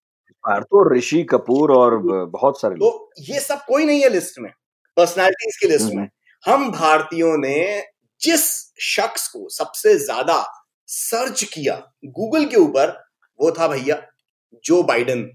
तो 0.44 0.84
ऋषि 0.94 1.22
कपूर 1.24 1.72
और 1.72 1.98
बहुत 2.30 2.60
सारे 2.62 2.76
तो 2.76 3.10
ये 3.22 3.40
सब 3.40 3.64
कोई 3.66 3.86
नहीं 3.86 4.02
है 4.02 4.10
लिस्ट 4.10 4.40
में 4.40 4.52
पर्सनालिटीज 4.98 5.58
की 5.58 5.68
लिस्ट 5.68 5.94
में। 5.94 6.08
हम 6.44 6.70
भारतीयों 6.72 7.38
ने 7.38 7.84
जिस 8.22 8.44
शख्स 8.86 9.28
को 9.28 9.48
सबसे 9.50 9.96
ज़्यादा 10.00 10.44
सर्च 10.90 11.44
किया 11.44 11.76
गूगल 12.18 12.46
के 12.46 12.58
ऊपर 12.58 12.92
वो 13.40 13.52
था 13.52 13.68
भैया 13.68 14.02
जो 14.66 14.82
बाइडन 14.84 15.30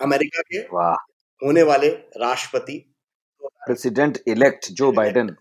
अमेरिका 0.00 0.42
के 0.42 0.60
वाह। 0.72 0.94
होने 1.42 1.62
वाले 1.62 1.88
राष्ट्रपति। 2.18 2.78
प्रेसिडेंट 3.42 4.18
इलेक्ट 4.28 4.70
जो 4.72 4.90
बाइडन 4.92 5.34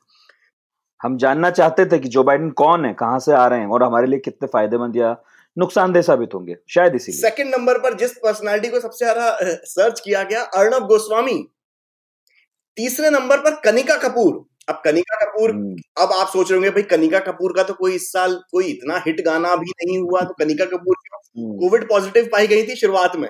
हम 1.01 1.17
जानना 1.17 1.49
चाहते 1.51 1.85
थे 1.85 1.99
कि 1.99 2.09
जो 2.09 2.23
बाइडन 2.23 2.49
कौन 2.61 2.85
है 2.85 2.93
कहाँ 2.93 3.19
से 3.19 3.33
आ 3.33 3.45
रहे 3.47 3.59
हैं 3.59 3.67
और 3.67 3.83
हमारे 3.83 4.07
लिए 4.07 4.19
कितने 4.19 4.47
फ़ायदेमंद 4.47 4.95
या 4.95 5.15
नुकसानदेह 5.57 6.01
साबित 6.01 6.33
होंगे 6.33 6.55
शायद 6.69 6.95
इसी 6.95 7.11
सेकंड 7.11 7.55
नंबर 7.55 7.77
पर 7.77 7.93
जिस 7.97 8.11
पर्सनालिटी 8.17 8.69
को 8.69 8.79
सबसे 8.79 9.05
ज़्यादा 9.05 9.55
सर्च 9.67 9.99
किया 9.99 10.23
गया 10.23 10.41
अर्णब 10.55 10.87
गोस्वामी 10.87 11.37
तीसरे 12.77 13.09
नंबर 13.09 13.37
पर 13.37 13.55
कनिका 13.63 13.95
कपूर। 13.97 14.45
अब 14.69 14.81
कनिका 14.85 15.15
कपूर 15.15 15.51
हम्म। 15.51 15.75
अब 15.97 16.11
आप 16.13 16.27
सोच 16.27 16.51
रहे 16.51 16.57
होंगे 16.57 16.69
भाई 16.69 16.83
कनिका 16.89 17.19
कपूर 17.21 17.53
का 17.55 17.63
तो 17.63 17.73
कोई 17.73 17.95
इस 17.95 18.11
साल 18.11 18.35
कोई 18.51 18.65
इतना 18.65 18.97
हिट 19.07 19.21
गाना 19.25 19.55
भी 19.55 19.71
नहीं 19.71 19.97
हुआ 19.99 20.21
तो 20.21 20.33
कनिका 20.33 20.65
कपूर 20.65 20.95
कोविड 21.37 21.87
पॉजिटिव 21.89 22.29
पाई 22.31 22.47
गई 22.47 22.63
थी 22.63 22.75
शुरुआत 22.75 23.15
में। 23.15 23.29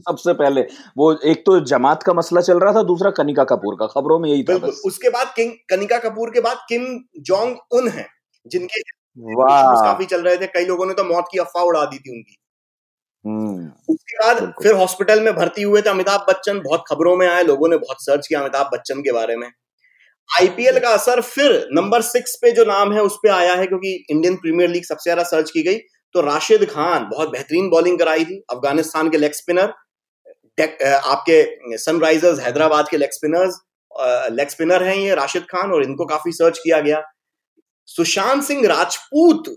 सबसे 0.00 0.32
पहले 0.34 0.60
वो 0.98 1.12
एक 1.24 1.42
तो 1.46 1.58
जमात 1.66 2.02
का 2.02 2.12
मसला 2.12 2.40
चल 2.42 2.58
रहा 2.60 2.72
था 2.72 2.82
दूसरा 2.84 3.10
कनिका 3.12 3.44
कपूर 3.46 3.74
का 3.74 3.86
खबरों 3.88 4.18
में 4.18 4.28
यही 4.30 4.42
था 4.44 4.56
बस। 4.58 4.82
उसके 4.86 5.10
बाद 5.10 5.32
किंग 5.36 5.52
कनिका 5.70 5.98
कपूर 6.00 6.30
के 6.30 6.40
बाद 6.40 6.64
किम 6.68 6.86
जोंग 7.22 7.56
उन 7.72 7.88
है 7.88 8.06
जिनके 8.46 8.80
काफ़ी 8.80 10.06
चल 10.06 10.22
रहे 10.22 10.36
थे 10.36 10.46
कई 10.48 10.64
लोगों 10.64 10.86
ने 10.86 10.94
तो 10.94 11.04
मौत 11.04 11.28
की 11.32 11.38
अफवाह 11.38 11.64
उड़ा 11.64 11.84
दी 11.84 11.98
थी 11.98 12.10
उनकी। 12.10 12.36
हम्म। 13.24 13.70
उसके 13.88 14.16
बाद 14.16 14.52
फिर 14.62 14.74
हॉस्पिटल 14.74 15.20
में 15.20 15.34
भर्ती 15.36 15.62
हुए 15.62 15.82
थे 15.82 15.90
अमिताभ 15.90 16.26
बच्चन 16.28 16.60
बहुत 16.60 16.84
खबरों 16.88 17.16
में 17.16 17.26
आए 17.28 17.42
लोगों 17.44 17.68
ने 17.68 17.76
बहुत 17.76 18.02
सर्च 18.02 18.26
किया 18.26 18.40
अमिताभ 18.40 18.70
बच्चन 18.72 19.00
के 19.00 19.12
बारे 19.12 19.36
में। 19.36 19.48
आईपीएल 20.28 20.78
का 20.78 20.88
असर 20.90 21.20
फिर 21.24 21.52
नंबर 21.72 22.02
सिक्स 22.04 22.36
पे 22.42 22.50
जो 22.52 22.64
नाम 22.64 22.92
है 22.92 23.02
उस 23.02 23.16
पर 23.16 23.30
आया 23.30 23.54
है 23.54 23.66
क्योंकि 23.66 23.94
इंडियन 24.10 24.36
प्रीमियर 24.36 24.70
लीग 24.70 24.84
सबसे 24.84 25.10
ज़्यादा 25.10 25.22
सर्च 25.28 25.50
की 25.50 25.62
गई। 25.62 25.78
तो 26.14 26.20
राशिद 26.20 26.64
खान 26.70 27.08
बहुत 27.10 27.30
बेहतरीन 27.30 27.68
बॉलिंग 27.70 27.98
कराई 27.98 28.24
थी 28.24 28.42
अफ़गानिस्तान 28.50 29.10
के 29.10 29.18
लेग 29.18 29.32
स्पिनर 29.32 29.72
आपके 30.58 31.76
सनराइजर्स 31.78 32.40
हैदराबाद 32.40 32.88
के 32.88 32.96
लेग 32.96 33.10
स्पिनर्स 33.12 33.58
लेग 34.32 34.48
स्पिनर 34.48 34.82
हैं 34.82 34.96
ये 34.96 35.14
राशिद 35.14 35.42
खान 35.50 35.72
और 35.72 35.82
इनको 35.84 36.04
काफ़ी 36.06 36.32
सर्च 36.32 36.58
किया 36.58 36.80
गया। 36.80 37.02
सुशांत 37.88 38.42
सिंह 38.44 38.66
राजपूत 38.68 39.48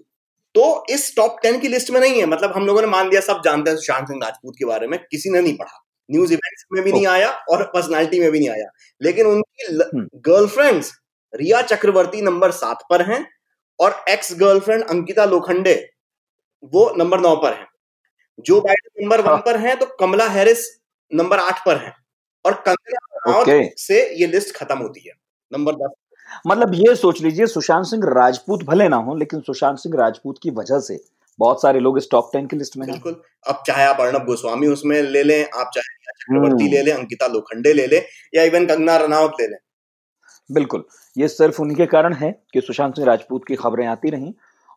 तो 0.55 0.63
इस 0.89 1.15
टॉप 1.15 1.37
टेन 1.43 1.59
की 1.59 1.67
लिस्ट 1.67 1.89
में 1.91 1.99
नहीं 1.99 2.19
है 2.19 2.25
मतलब 2.25 2.51
हम 2.55 2.65
लोगों 2.65 2.81
ने 2.81 2.87
मान 2.87 3.09
लिया 3.09 3.21
सब 3.21 3.41
जानते 3.45 3.69
हैं 3.69 3.77
सुशांत 3.77 4.07
सिंह 4.07 4.19
राजपूत 4.23 4.55
के 4.59 4.65
बारे 4.65 4.87
में 4.87 4.97
किसी 5.01 5.29
ने 5.29 5.41
नहीं 5.41 5.55
पढ़ा। 5.57 5.79
न्यूज़ 6.09 6.33
इवेंट्स 6.33 6.65
में 6.73 6.83
भी 6.83 6.91
नहीं 6.91 7.05
आया 7.07 7.29
और 7.51 7.63
पर्सनालिटी 7.73 8.19
में 8.19 8.31
भी 8.31 8.39
नहीं 8.39 8.49
आया। 8.49 8.69
लेकिन 9.01 9.27
उनकी 9.27 9.67
गर्लफ्रेंड्स 10.27 10.87
हम्म। 10.87 11.37
रिया 11.37 11.61
चक्रवर्ती 11.63 12.21
नंबर 12.21 12.51
सात 12.53 12.83
पर 12.89 13.01
हैं 13.11 13.25
और 13.79 14.03
एक्स 14.09 14.33
गर्लफ्रेंड 14.39 14.83
अंकिता 14.85 15.25
लोखंडे 15.25 15.75
वो 16.63 16.93
नंबर 16.97 17.19
नौ 17.19 17.35
पर 17.35 17.53
है। 17.53 17.65
जो 18.45 18.61
बाइडन 18.61 19.03
नंबर 19.03 19.21
वन। 19.21 19.37
पर 19.37 19.57
है 19.57 19.75
तो 19.75 19.85
कमला 19.85 20.27
हैरिस 20.27 20.81
नंबर 21.13 21.39
आठ 21.39 21.65
पर 21.65 21.77
है 21.77 21.93
और 22.45 22.53
कंगना 22.67 23.41
okay. 23.41 23.69
से 23.77 24.15
ये 24.15 24.27
लिस्ट 24.27 24.55
खत्म 24.55 24.77
होती 24.77 25.07
है 25.07 25.13
नंबर 25.53 25.73
दस 25.73 25.93
मतलब 26.47 26.73
ये 26.73 26.95
सोच 26.95 27.21
लीजिए 27.21 27.45
सुशांत 27.45 27.85
सिंह 27.85 28.03
राजपूत 28.05 28.63
भले 28.63 28.87
ना 28.87 28.95
हो 28.95 29.15
लेकिन 29.15 29.39
सुशांत 29.39 29.77
सिंह 29.77 29.95
राजपूत 29.99 30.39
की 30.43 30.49
वजह 30.49 30.79
से 30.79 30.99
बहुत 31.39 31.61
सारे 31.61 31.79
लोग 31.79 31.97
इस 31.97 32.07
टॉप 32.11 32.29
टेन 32.33 32.47
की 32.47 32.57
लिस्ट 32.57 32.77
में 32.77 32.89
बिल्कुल। 32.89 33.21
अब 33.47 33.63
चाहे 33.67 33.85
आप 33.85 34.01
अर्णब 34.01 34.25
गोस्वामी 34.25 34.67
उसमें 34.67 35.01
ले 35.01 35.23
लें 35.23 35.43
आप 35.43 35.71
चाहे 35.75 35.95
चक्रवर्ती 36.11 36.63
हम्म। 36.63 36.75
ले 36.75 36.81
लें 36.81 36.93
अंकिता 36.93 37.27
लोखंडे 37.27 37.73
ले 37.73 37.87
लें 37.87 38.05
या 38.35 38.43
इवन 38.43 38.65
कंगना 38.65 38.97
रनावत 38.97 39.31
ले 39.41 39.47
लें। 39.47 39.57
बिल्कुल। 40.51 40.85
ये 41.17 41.27
सिर्फ़ 41.27 41.61
उनके 41.61 41.85
कारण 41.85 42.13
है 42.13 42.43
कि 42.53 42.61
सुशांत 42.61 42.95
सिंह 42.95 43.07
राजपूत 43.07 43.45
की 43.47 43.55
खबरें 43.55 43.87
आती 43.87 44.09
रहीं। 44.09 44.33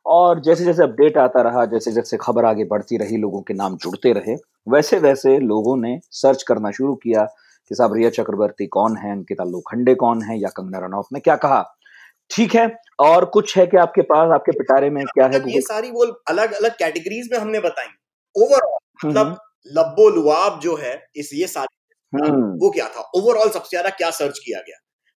और 0.07 0.41
जैसे 0.41 0.65
जैसे 0.65 0.83
अपडेट 0.83 1.17
आता 1.19 1.43
रहा 1.43 1.65
जैसे 1.65 1.93
जैसे 1.93 2.17
खबर 2.17 2.45
आगे 2.45 2.65
बढ़ती 2.65 2.97
रही 2.97 3.17
लोगों 3.17 3.43
के 3.43 3.55
नाम 3.55 3.77
जुड़ते 3.77 4.13
रहे 4.13 4.35
वैसे 4.69 4.99
वैसे 4.99 5.39
लोगों 5.39 5.77
ने 5.77 6.01
सर्च 6.11 6.43
करना 6.43 6.71
शुरू 6.71 6.95
किया 6.95 7.25
कि 7.69 7.75
साहब 7.75 7.95
रिया 7.95 8.11
चक्रवर्ती 8.11 8.67
कौन 8.67 8.97
है? 8.97 9.13
अंकिता 9.13 9.45
लोखंडे 9.45 9.95
कौन 9.95 10.23
है? 10.23 10.41
या 10.41 10.49
कंगना 10.49 10.79
रनौत 10.79 11.07
ने 11.13 11.21
क्या 11.21 11.37
कहा? 11.37 11.63
ठीक 12.31 12.55
है 12.55 12.77
और 13.01 13.25
कुछ 13.25 13.57
है 13.59 13.67
कि 13.67 13.77
आपके 13.77 14.03
पास 14.03 14.31
आपके 14.31 14.53
पिटारे 14.53 14.91
में 14.91 15.05
क्या 15.05 15.27
है 15.27 15.51
ये 15.51 15.61
सारी 15.61 15.91
वो 15.91 16.05
अलग 16.29 16.53
अलग 16.53 16.71
कैटेगरीज 16.71 17.29
में 17.33 17.39
हमने 17.39 17.61
बताई। 17.61 17.87
ओवरऑल 18.43 19.09
मतलब 19.09 19.27
हम्म। 19.27 19.79
लब्बो 19.79 20.09
लुआब 20.09 20.61
जो 20.61 20.77
है 20.77 21.07
इस 21.17 21.31
ये 21.35 21.47
सारी 21.47 21.77
हम्म। 22.13 22.59
वो 22.59 22.71
क्या 22.71 22.89
था? 22.89 23.11
ओवरऑल 23.17 23.51
सबसे 23.51 23.69
ज़्यादा 23.71 23.91
क्या 23.91 24.11
सर्च 24.11 24.39
किया 24.39 24.61
गया? 24.61 24.77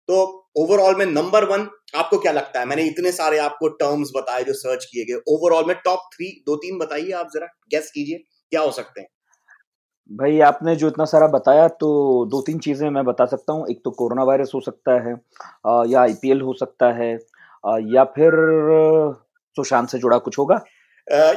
तो 0.09 0.23
ओवरऑल 0.57 0.95
में 0.95 1.05
नंबर 1.05 1.45
वन 1.45 1.67
आपको 1.95 2.17
क्या 2.17 2.31
लगता 2.31 2.59
है? 2.59 2.65
मैंने 2.65 2.83
इतने 2.83 3.11
सारे 3.11 3.37
आपको 3.39 3.67
टर्म्स 3.75 4.11
बताए 4.15 4.43
जो 4.43 4.53
सर्च 4.55 4.85
किए 4.85 5.03
गए। 5.05 5.19
ओवरऑल 5.29 5.65
में 5.65 5.75
टॉप 5.85 6.09
थ्री 6.13 6.27
दो 6.47 6.55
तीन 6.57 6.77
बताइए 6.79 7.11
आप 7.13 7.29
जरा। 7.33 7.47
गेस 7.71 7.91
कीजिए 7.91 8.17
क्या 8.51 8.61
हो 8.61 8.71
सकते 8.71 9.01
हैं? 9.01 9.07
भाई 10.11 10.39
आपने 10.41 10.75
जो 10.75 10.87
इतना 10.87 11.05
सारा 11.05 11.27
बताया 11.29 11.67
तो 11.75 11.87
दो 12.31 12.41
तीन 12.41 12.59
चीज़ें 12.59 12.89
मैं 12.89 13.03
बता 13.05 13.25
सकता 13.25 13.53
हूँ। 13.53 13.65
एक 13.69 13.81
तो 13.85 13.91
कोरोना 13.93 14.23
वायरस 14.23 14.51
हो 14.55 14.59
सकता 14.61 14.99
है 15.03 15.13
या 15.85 16.01
आईपीएल 16.01 16.41
हो 16.41 16.53
सकता 16.55 16.91
है 16.93 17.11
या 17.89 18.03
फिर 18.15 18.31
सुशांत 19.57 19.89
से 19.89 19.97
जुड़ा 19.97 20.17
कुछ 20.19 20.37
होगा। 20.39 20.61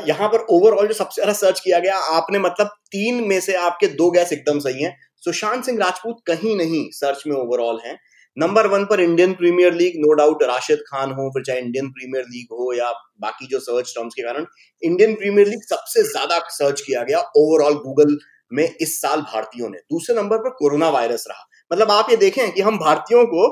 यहाँ 0.07 0.29
पर 0.29 0.45
ओवरऑल 0.51 0.87
जो 0.89 0.95
सबसे 0.95 1.21
ज़्यादा 1.23 1.33
सर्च 1.39 1.61
किया 1.61 1.79
गया 1.79 1.97
आपने 2.13 2.39
मतलब 2.41 2.67
तीन 2.93 3.25
में 3.29 3.41
से 3.41 3.55
आपके 3.57 3.87
दो 3.97 4.11
गैस 4.11 4.33
एकदम 4.33 4.59
सही 4.61 4.83
हैं। 4.83 4.97
सुशांत 5.23 5.65
सिंह 5.65 5.79
राजपूत 5.79 6.21
कहीं 6.27 6.57
नहीं 6.57 6.85
सर्च 6.93 7.23
में 7.27 7.37
ओवरऑल 7.37 7.81
हैं। 7.85 7.97
नंबर 8.37 8.67
वन 8.67 8.85
पर 8.85 9.01
Indian 9.01 9.33
premier 9.35 9.73
league 9.75 9.93
no 9.97 10.13
doubt 10.15 10.43
Rashid 10.43 10.83
Khan 10.87 11.13
हो 11.13 11.29
फिर 11.31 11.43
चाहे 11.45 11.61
इंडियन 11.61 11.89
प्रीमियर 11.91 12.25
लीग 12.25 12.53
हो 12.53 12.73
या 12.73 12.91
बाकी 13.21 13.47
जो 13.47 13.59
सर्च 13.61 13.93
टर्म्स 13.97 14.15
के 14.15 14.23
कारण 14.23 14.47
इंडियन 14.83 15.15
प्रीमियर 15.15 15.49
लीग 15.49 15.63
सबसे 15.65 16.03
ज़्यादा 16.03 16.39
सर्च 16.51 16.81
किया 16.81 17.03
गया 17.03 17.21
ओवरऑल 17.37 17.75
गूगल 17.79 18.17
में 18.53 18.65
इस 18.81 19.01
साल 19.01 19.21
भारतीयों 19.23 19.69
ने। 19.71 19.79
दूसरे 19.91 20.17
नंबर 20.17 20.39
पर 20.39 20.51
कोरोना 20.59 20.89
वायरस 20.91 21.25
रहा। 21.29 21.47
मतलब 21.71 21.91
आप 21.91 22.11
ये 22.11 22.17
देखें 22.17 22.51
कि 22.53 22.61
हम 22.61 22.79
भारतीयों 22.79 23.25
को 23.27 23.49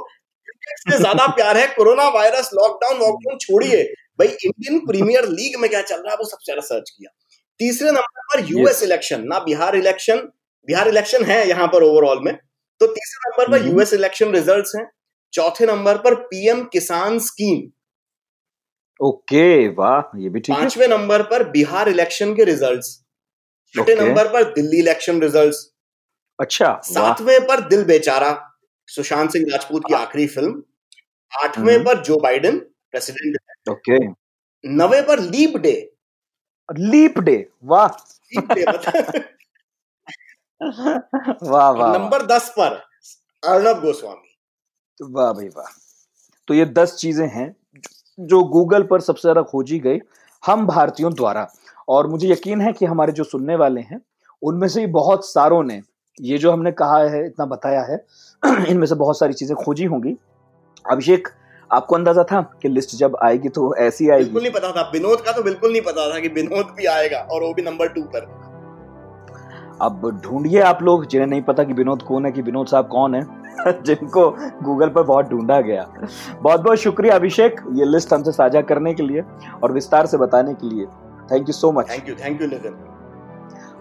से 0.80 0.98
ज़्यादा 0.98 1.26
प्यार 1.36 1.56
है 1.56 1.66
कोरोना 1.68 2.08
वायरस 2.10 2.50
लॉकडाउन 2.54 2.98
वॉकडाउन 2.98 3.38
छोड़िए। 3.38 3.82
भाई 4.18 4.28
इंडियन 4.28 4.78
प्रीमियर 4.86 5.28
लीग 5.30 5.60
में 5.60 5.68
क्या 5.70 5.82
चल 5.82 5.96
रहा 5.96 6.10
है 6.10 6.16
वो 6.16 6.24
सबसे 6.26 6.44
ज़्यादा 6.44 6.66
सर्च 6.66 6.90
किया। 6.90 7.10
तीसरे 7.60 7.90
नंबर 7.90 8.22
पर 8.32 8.44
यूएस 8.50 8.82
इलेक्शन 8.82 9.26
ना 9.26 9.38
बिहार 9.40 9.76
इलेक्शन 9.76 10.28
बिहार 10.68 10.88
इलेक्शन 10.88 11.24
है 11.24 11.46
यहाँ 11.48 11.66
पर 11.68 11.82
ओवरऑल 11.84 12.24
में। 12.24 12.32
तो 12.80 12.86
तीसरे 12.86 13.30
नंबर 13.30 13.50
पर 13.50 13.66
यूएस 13.66 13.92
इलेक्शन 13.94 14.32
रिजल्ट्स 14.32 14.76
हैं। 14.76 14.86
चौथे 15.32 15.66
नंबर 15.66 15.96
पर 15.98 16.14
पीएम 16.26 16.62
किसान 16.72 17.18
स्कीम 17.18 17.62
ओके 19.00 19.46
वाह 19.74 20.18
ये 20.18 20.28
भी 20.28 20.40
ठीक 20.40 20.54
पाँचवें 20.56 20.86
नंबर 20.88 21.22
पर 21.22 21.48
बिहार 21.50 21.88
इलेक्शन 21.88 22.34
के 22.34 22.44
रिजल्ट्स 22.44 22.92
छठे 23.74 23.94
नंबर 23.94 24.28
पर 24.32 24.44
दिल्ली 24.52 24.78
इलेक्शन 24.78 25.20
रिजल्ट्स 25.22 25.58
अच्छा 26.38 26.72
सातवें 26.84 27.46
पर 27.46 27.60
दिल 27.68 27.84
बेचारा 27.84 28.30
सुशांत 28.88 29.30
सिंह 29.30 29.44
राजपूत 29.52 29.82
की 29.88 29.94
आखिरी 29.94 30.26
फ़िल्म। 30.26 30.62
आठवें 31.32 31.74
हम्म। 31.74 31.84
पर 31.84 32.02
जो 32.04 32.16
बाइडेन 32.16 32.58
प्रेसिडेंट 32.92 33.70
ओके। 33.70 33.98
नवे 34.64 35.00
पर 35.02 35.20
लीप 35.20 35.56
डे 35.56 35.74
लीप 36.68 37.18
डे 37.20 37.36
वाह। 37.64 37.88
वाह 40.60 41.70
वाह 41.70 41.92
नंबर 41.92 42.26
दस 42.26 42.48
पर 42.58 42.80
अर्णब 43.42 43.80
गोस्वामी। 43.80 45.12
वाह 45.12 45.32
भाई 45.32 45.48
वाह। 45.48 45.66
तो 46.48 46.54
ये 46.54 46.64
दस 46.66 46.94
चीज़ें 46.96 47.26
हैं 47.28 47.54
जो 48.18 48.42
गूगल 48.44 48.82
पर 48.82 49.00
सबसे 49.00 49.20
ज़्यादा 49.22 49.42
खोजी 49.42 49.78
गई 49.78 49.98
हम 50.42 50.66
भारतीयों 50.66 51.12
द्वारा। 51.14 51.46
और 51.88 52.06
मुझे 52.06 52.28
यकीन 52.28 52.60
है 52.60 52.72
कि 52.72 52.86
हमारे 52.86 53.12
जो 53.12 53.24
सुनने 53.24 53.56
वाले 53.56 53.80
हैं 53.80 54.00
उनमें 54.42 54.68
से 54.68 54.86
बहुत 54.92 55.26
सारों 55.26 55.62
ने 55.62 55.80
ये 56.18 56.38
जो 56.38 56.52
हमने 56.52 56.72
कहा 56.72 56.98
है 57.08 57.24
इतना 57.26 57.46
बताया 57.46 57.82
है 57.82 58.04
इनमें 58.70 58.86
से 58.86 58.94
बहुत 58.94 59.18
सारी 59.18 59.34
चीज़ें 59.34 59.56
खोजी 59.56 59.84
होंगी। 59.84 60.16
अभिषेक 60.84 61.28
आपको 61.70 61.94
अंदाज़ा 61.94 62.24
था 62.24 62.40
कि 62.62 62.68
लिस्ट 62.68 62.96
जब 62.96 63.16
आएगी 63.24 63.48
तो 63.48 63.74
ऐसी 63.76 64.08
आएगी? 64.10 64.24
बिल्कुल 64.24 64.42
नहीं 64.42 64.52
पता 64.52 64.72
था 64.72 64.90
विनोद 64.90 65.20
का 65.20 65.32
तो 65.32 65.42
बिल्कुल 65.42 65.72
नहीं 65.72 65.82
पता 65.82 66.10
था 66.14 66.20
कि 66.20 66.28
विनोद 66.28 66.74
भी 66.76 66.86
आएगा 66.86 67.18
और 67.18 67.42
वो 67.42 67.52
भी 67.54 67.62
नंबर 67.62 67.88
टू 67.88 68.02
पर। 68.14 68.26
अब 69.82 70.08
ढूंढिए 70.24 70.60
आप 70.60 70.82
लोग 70.82 71.06
जिन्हें 71.06 71.28
नहीं 71.28 71.42
पता 71.42 71.64
कि 71.64 71.72
विनोद 71.72 72.02
कौन 72.02 72.26
है 72.26 72.32
कि 72.32 72.42
विनोद 72.42 72.66
साहब 72.66 72.88
कौन 72.88 73.14
है 73.14 73.22
जिनको 73.82 74.30
गूगल 74.62 74.88
पर 74.88 75.02
बहुत 75.02 75.28
ढूंढा 75.28 75.60
गया। 75.60 75.86
बहुत 76.42 76.60
बहुत 76.60 76.78
शुक्रिया 76.78 77.14
अभिषेक 77.14 77.60
ये 77.72 77.84
लिस्ट 77.84 78.12
हमसे 78.12 78.32
साझा 78.32 78.60
करने 78.62 78.92
के 78.94 79.02
लिए 79.02 79.22
और 79.62 79.72
विस्तार 79.72 80.06
से 80.06 80.16
बताने 80.16 80.54
के 80.54 80.68
लिए। 80.68 80.86
Thank 81.32 81.48
you 81.48 81.52
so 81.52 81.72
much 81.72 81.90
thank 81.90 82.08
you 82.08 82.14
thank 82.14 82.42
you 82.42 82.48
Nitin 82.48 82.76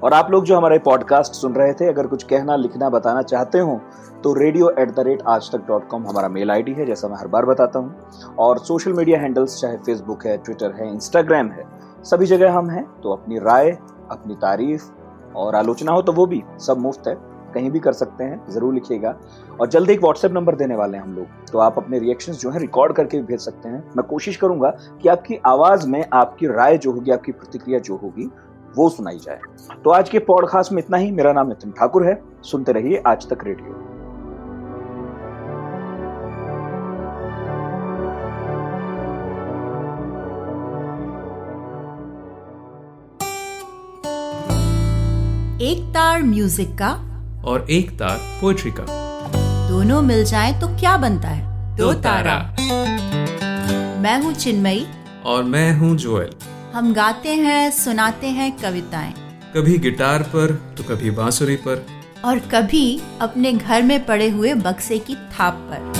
और 0.03 0.13
आप 0.13 0.31
लोग 0.31 0.45
जो 0.45 0.57
हमारे 0.57 0.79
पॉडकास्ट 0.79 1.33
सुन 1.33 1.53
रहे 1.53 1.73
थे 1.73 1.87
अगर 1.87 2.07
कुछ 2.07 2.23
कहना 2.23 2.55
लिखना 2.55 2.89
बताना 2.89 3.21
चाहते 3.21 3.59
हो 3.59 3.79
तो 4.23 4.33
radio 4.33 4.69
at 4.79 4.91
the 4.91 4.99
rate 4.99 5.21
Aaj 5.27 5.49
Tak 5.51 5.65
dot 5.67 5.87
com 5.87 6.07
हमारा 6.07 6.27
मेल 6.29 6.51
आईडी 6.51 6.73
है 6.73 6.85
जैसा 6.85 7.07
मैं 7.07 7.17
हर 7.17 7.27
बार 7.27 7.45
बताता 7.45 7.79
हूँ। 7.79 8.35
और 8.39 8.59
सोशल 8.59 8.93
मीडिया 8.93 9.19
हैंडल्स 9.19 9.59
चाहे 9.61 9.77
फेसबुक 9.77 10.25
है 10.25 10.37
ट्विटर 10.37 10.71
है 10.71 10.91
इंस्टाग्राम 10.93 11.51
है 11.51 11.65
सभी 12.03 12.25
जगह 12.25 12.53
हम 12.53 12.69
हैं 12.69 12.85
तो 13.03 13.13
अपनी 13.13 13.39
राय 13.39 13.71
अपनी 14.11 14.35
तारीफ़ 14.35 14.83
और 15.35 15.55
आलोचना 15.55 15.91
हो 15.91 16.01
तो 16.01 16.11
वो 16.11 16.25
भी, 16.25 16.43
सब 16.59 16.77
मुफ़्त 16.77 17.07
है। 17.07 17.15
कहीं 17.53 17.69
भी 17.71 17.79
कर 17.79 17.93
सकते 17.93 18.23
हैं, 18.23 18.39
ज़रूर 18.49 18.73
लिखिएगा। 18.73 19.13
और 19.61 19.67
जल्द 19.67 19.89
एक 19.89 20.01
व्हाट्सएप 20.01 20.31
नंबर 20.31 20.55
देने 20.55 20.75
वाले 20.75 20.97
हैं 20.97 21.03
हम 21.03 21.13
लोग 21.13 21.51
तो 21.51 21.59
आप 21.59 21.77
अपने 21.77 21.99
रिएक्शंस 21.99 22.39
जो 22.39 22.49
है 22.49 22.59
रिकॉर्ड 22.59 22.95
करके 22.95 23.17
भी 23.17 23.23
भेज 23.23 23.39
सकते 23.39 23.69
हैं। 23.69 23.83
मैं 23.97 24.05
कोशिश 24.07 24.37
करूँगा 24.37 24.69
कि 25.01 25.09
आपकी 25.09 25.39
आवाज़ 25.45 25.87
में 25.87 26.03
आपकी 26.13 26.47
राय 26.47 26.77
जो 26.77 26.91
होगी, 26.91 27.11
आपकी 27.11 27.31
प्रतिक्रिया 27.31 27.79
जो 27.79 27.95
होगी, 27.95 28.29
वो 28.77 28.89
सुनाई 28.89 29.17
जाए। 29.17 29.39
तो 29.83 29.89
आज 29.89 30.09
के 30.09 30.19
पॉडकास्ट 30.19 30.71
में 30.71 30.83
इतना 30.83 30.97
ही। 30.97 31.11
मेरा 31.11 31.33
नाम 31.33 31.47
नितिन 31.47 31.71
ठाकुर 31.71 32.07
है। 32.07 32.21
सुनते 32.43 32.71
रहिए 32.71 33.03
आज 33.07 33.29
तक 33.29 33.43
रेडियो। 33.43 33.94
एक 45.65 45.79
तार 45.93 46.23
म्यूज़िक 46.23 46.73
का। 46.81 46.89
और 47.45 47.65
एक 47.69 47.89
तार 47.91 48.17
पोएट्री 48.41 48.71
का। 48.71 48.85
दोनों 49.69 50.01
मिल 50.01 50.23
जाए 50.25 50.51
तो 50.61 50.67
क्या 50.67 50.97
बनता 50.97 51.27
है? 51.27 51.75
दो 51.77 51.93
तारा। 51.93 52.35
मैं 54.01 54.21
हूँ 54.23 54.33
चिन्मयी। 54.33 54.85
और 55.25 55.43
मैं 55.43 55.71
हूँ 55.77 55.95
जोएल। 55.97 56.35
हम 56.73 56.93
गाते 56.93 57.33
हैं 57.35 57.71
सुनाते 57.71 58.27
हैं 58.27 58.51
कविताएँ। 58.57 59.13
कभी 59.55 59.77
गिटार 59.77 60.23
पर 60.23 60.53
तो 60.77 60.83
कभी 60.83 61.11
बांसुरी 61.11 61.55
पर। 61.55 61.85
और 62.25 62.39
कभी 62.53 63.01
अपने 63.21 63.53
घर 63.53 63.83
में 63.83 64.05
पड़े 64.05 64.29
हुए 64.29 64.53
बक्से 64.53 64.99
की 64.99 65.15
थाप 65.15 65.67
पर। 65.71 65.91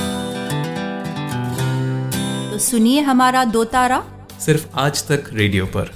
तो 2.51 2.59
सुनिए 2.59 3.01
हमारा 3.01 3.43
दो 3.45 3.63
तारा। 3.63 4.03
सिर्फ़ 4.39 4.67
आज 4.75 5.07
तक 5.07 5.29
रेडियो 5.33 5.65
पर। 5.65 5.91